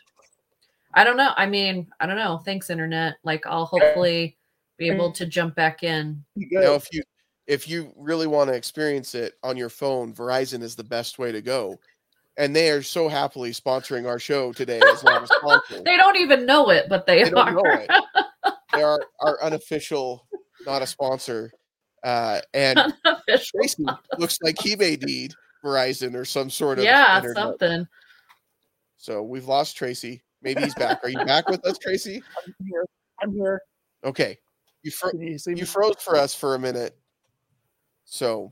[0.94, 1.32] I don't know.
[1.36, 2.42] I mean, I don't know.
[2.44, 3.16] Thanks, internet.
[3.24, 4.38] Like, I'll hopefully
[4.78, 6.24] be able to jump back in.
[6.38, 6.64] be good.
[6.64, 7.04] Now, if you
[7.48, 11.32] if you really want to experience it on your phone, Verizon is the best way
[11.32, 11.80] to go.
[12.38, 15.82] And they are so happily sponsoring our show today as not a sponsor.
[15.86, 17.52] They don't even know it, but they, They don't are.
[17.54, 17.90] know it.
[18.74, 20.28] They are our unofficial,
[20.66, 21.50] not a sponsor.
[22.04, 23.60] Uh, and Unofficial.
[23.60, 23.86] Tracy
[24.18, 25.34] looks like he may need
[25.64, 27.38] Verizon or some sort of yeah, internet.
[27.38, 27.88] something.
[28.98, 30.22] So we've lost Tracy.
[30.42, 31.00] Maybe he's back.
[31.04, 32.22] Are you back with us, Tracy?
[32.60, 32.86] I'm here.
[33.22, 33.62] I'm here.
[34.04, 34.38] Okay.
[34.84, 36.98] You fro- you you froze for us for a minute.
[38.04, 38.52] So,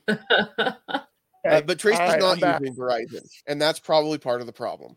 [1.45, 1.61] uh, Okay.
[1.65, 2.59] but Tracy's All right, not I'm back.
[2.61, 4.95] using Verizon, and that's probably part of the problem.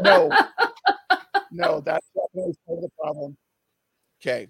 [0.00, 0.30] No,
[1.52, 3.36] no, that's definitely part of the problem.
[4.22, 4.48] Okay.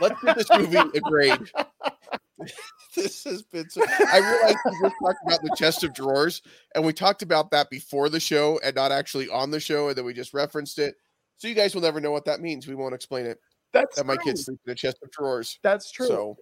[0.00, 1.38] Let's give this movie a grade.
[2.96, 3.82] this has been so.
[4.12, 6.42] I realized we just talked about the chest of drawers,
[6.74, 9.96] and we talked about that before the show and not actually on the show, and
[9.96, 10.96] then we just referenced it.
[11.36, 12.66] So you guys will never know what that means.
[12.66, 13.38] We won't explain it.
[13.72, 14.24] That's That my true.
[14.24, 15.58] kids sleep in a chest of drawers.
[15.62, 16.06] That's true.
[16.06, 16.36] So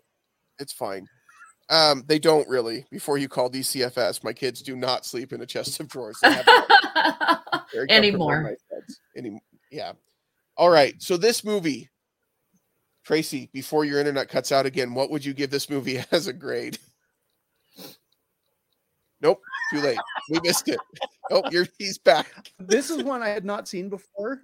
[0.59, 1.07] it's fine.
[1.71, 2.85] Um, they don't really.
[2.91, 6.19] Before you call DCFS, my kids do not sleep in a chest of drawers.
[6.23, 6.69] They have not
[7.73, 8.57] very comfortable in Anymore.
[9.17, 9.93] Any, yeah.
[10.57, 11.01] All right.
[11.01, 11.89] So this movie,
[13.05, 16.33] Tracy, before your internet cuts out again, what would you give this movie as a
[16.33, 16.79] grade?
[19.21, 19.41] Nope.
[19.73, 19.99] Too late.
[20.31, 20.81] We missed it.
[21.31, 21.47] Nope.
[21.51, 22.27] You're he's back.
[22.59, 24.43] this is one I had not seen before.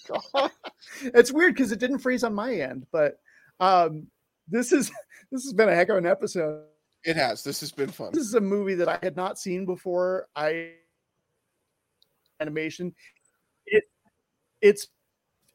[1.02, 3.18] it's weird because it didn't freeze on my end, but
[3.60, 4.06] um,
[4.48, 4.90] this is
[5.30, 6.64] this has been a heck of an episode.
[7.04, 7.42] It has.
[7.42, 8.10] This has been fun.
[8.12, 10.26] This is a movie that I had not seen before.
[10.34, 10.72] I
[12.40, 12.94] animation.
[13.66, 13.84] It
[14.60, 14.88] it's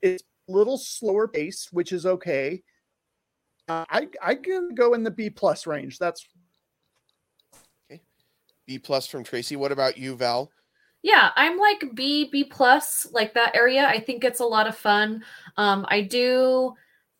[0.01, 2.63] it's a little slower pace, which is okay.
[3.67, 5.99] Uh, I I can go in the B plus range.
[5.99, 6.25] That's
[7.91, 8.01] okay.
[8.65, 9.55] B plus from Tracy.
[9.55, 10.49] What about you, Val?
[11.03, 13.85] Yeah, I'm like B, B plus, like that area.
[13.85, 15.23] I think it's a lot of fun.
[15.57, 16.73] Um, I do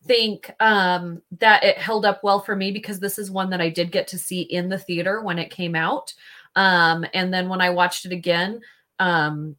[0.06, 3.68] think um, that it held up well for me because this is one that I
[3.68, 6.12] did get to see in the theater when it came out.
[6.56, 8.60] Um, and then when I watched it again,
[8.98, 9.56] um,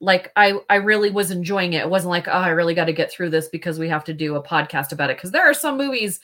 [0.00, 1.82] like I I really was enjoying it.
[1.82, 4.14] It wasn't like, oh, I really got to get through this because we have to
[4.14, 5.16] do a podcast about it.
[5.16, 6.20] Because there are some movies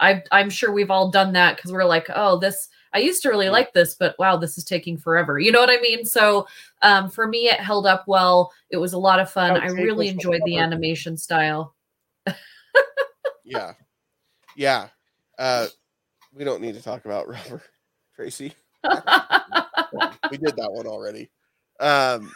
[0.00, 3.28] I I'm sure we've all done that because we're like, oh, this I used to
[3.28, 5.38] really like this, but wow, this is taking forever.
[5.38, 6.04] You know what I mean?
[6.04, 6.46] So
[6.82, 8.52] um, for me, it held up well.
[8.70, 9.52] It was a lot of fun.
[9.52, 11.74] I really enjoyed the animation style.
[13.44, 13.72] yeah,
[14.56, 14.88] yeah.
[15.38, 15.66] Uh,
[16.34, 17.62] we don't need to talk about rubber,
[18.14, 18.52] Tracy.
[18.84, 21.30] we did that one already.
[21.80, 22.32] Um,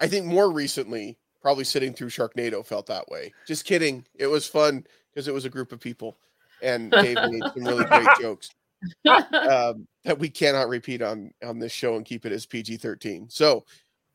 [0.00, 3.32] I think more recently, probably sitting through Sharknado felt that way.
[3.46, 4.04] Just kidding.
[4.14, 6.16] It was fun because it was a group of people
[6.62, 8.50] and Dave made some really great jokes
[9.08, 13.28] um, that we cannot repeat on on this show and keep it as PG thirteen.
[13.28, 13.64] So,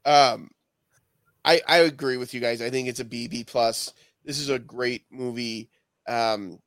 [0.06, 0.50] um,
[1.44, 2.62] I I agree with you guys.
[2.62, 3.94] I think it's a BB plus.
[4.24, 5.70] This is a great movie.
[6.08, 6.60] Um,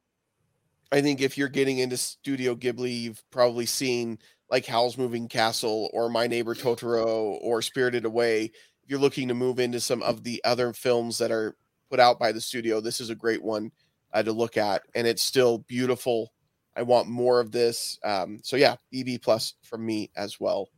[0.91, 4.19] I think if you're getting into Studio Ghibli, you've probably seen
[4.51, 8.45] like Howl's Moving Castle or My Neighbor Totoro or Spirited Away.
[8.45, 11.57] If you're looking to move into some of the other films that are
[11.91, 13.71] put out by the studio, this is a great one
[14.15, 16.33] uh, to look at, and it's still beautiful
[16.79, 17.99] I want more of this.
[18.05, 20.69] Um, so yeah, BB plus from me as well.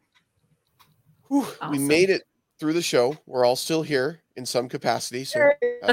[1.28, 1.70] Whew, awesome.
[1.70, 2.22] We made it
[2.58, 3.16] through the show.
[3.26, 5.24] We're all still here in some capacity.
[5.24, 5.50] So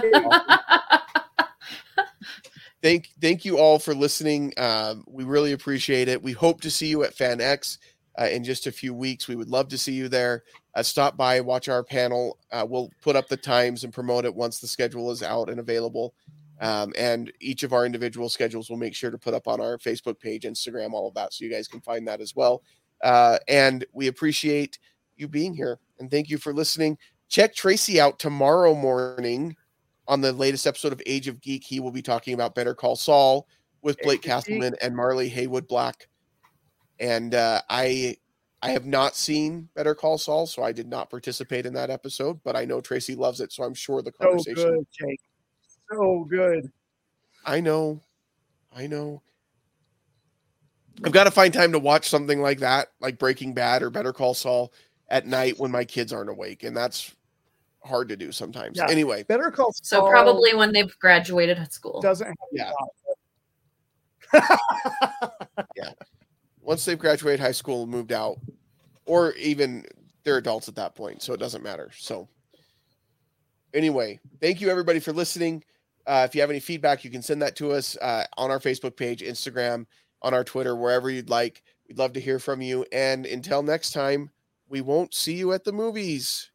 [2.82, 4.54] thank thank you all for listening.
[4.58, 6.24] Um, we really appreciate it.
[6.24, 7.78] We hope to see you at FanX
[8.18, 9.28] uh, in just a few weeks.
[9.28, 10.44] We would love to see you there.
[10.74, 12.38] Uh, stop by, watch our panel.
[12.52, 15.60] Uh, we'll put up the times and promote it once the schedule is out and
[15.60, 16.14] available.
[16.60, 19.78] Um, and each of our individual schedules we'll make sure to put up on our
[19.78, 22.64] Facebook page, Instagram, all of that, so you guys can find that as well.
[23.04, 24.80] Uh, and we appreciate
[25.16, 26.98] you being here and thank you for listening.
[27.30, 29.56] Check Tracy out tomorrow morning
[30.08, 31.64] on the latest episode of Age of Geek.
[31.64, 33.48] He will be talking about Better Call Saul
[33.82, 36.08] with Blake Castleman and Marley Haywood Black.
[37.00, 38.18] And uh, I
[38.62, 42.40] I have not seen Better Call Saul, so I did not participate in that episode,
[42.44, 44.56] but I know Tracy loves it, so I'm sure the conversation.
[44.58, 45.18] So good,
[45.90, 46.72] so good.
[47.46, 48.02] I know.
[48.76, 49.22] I know.
[51.04, 54.14] I've got to find time to watch something like that, like Breaking Bad or Better
[54.14, 54.74] Call Saul
[55.10, 56.64] at night when my kids aren't awake.
[56.64, 57.14] And that's
[57.84, 58.78] hard to do sometimes.
[58.78, 58.90] Yeah.
[58.90, 60.02] Anyway, Better Call Saul.
[60.06, 62.02] So probably when they've graduated at school.
[62.02, 62.72] Doesn't yeah.
[65.76, 65.92] yeah.
[66.62, 68.38] Once they've graduated high school and moved out,
[69.06, 69.86] or even
[70.24, 71.92] they're adults at that point, so it doesn't matter.
[71.98, 72.28] So
[73.74, 75.64] anyway, thank you everybody for listening.
[76.08, 78.60] Uh, if you have any feedback, you can send that to us uh, on our
[78.60, 79.86] Facebook page, Instagram,
[80.22, 81.62] on our Twitter, wherever you'd like.
[81.88, 82.86] We'd love to hear from you.
[82.94, 84.32] And until next time,
[84.70, 86.50] we won't see you at the movies.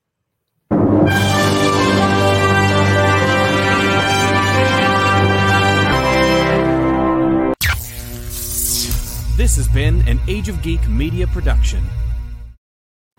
[9.36, 11.84] This has been an Age of Geek media production.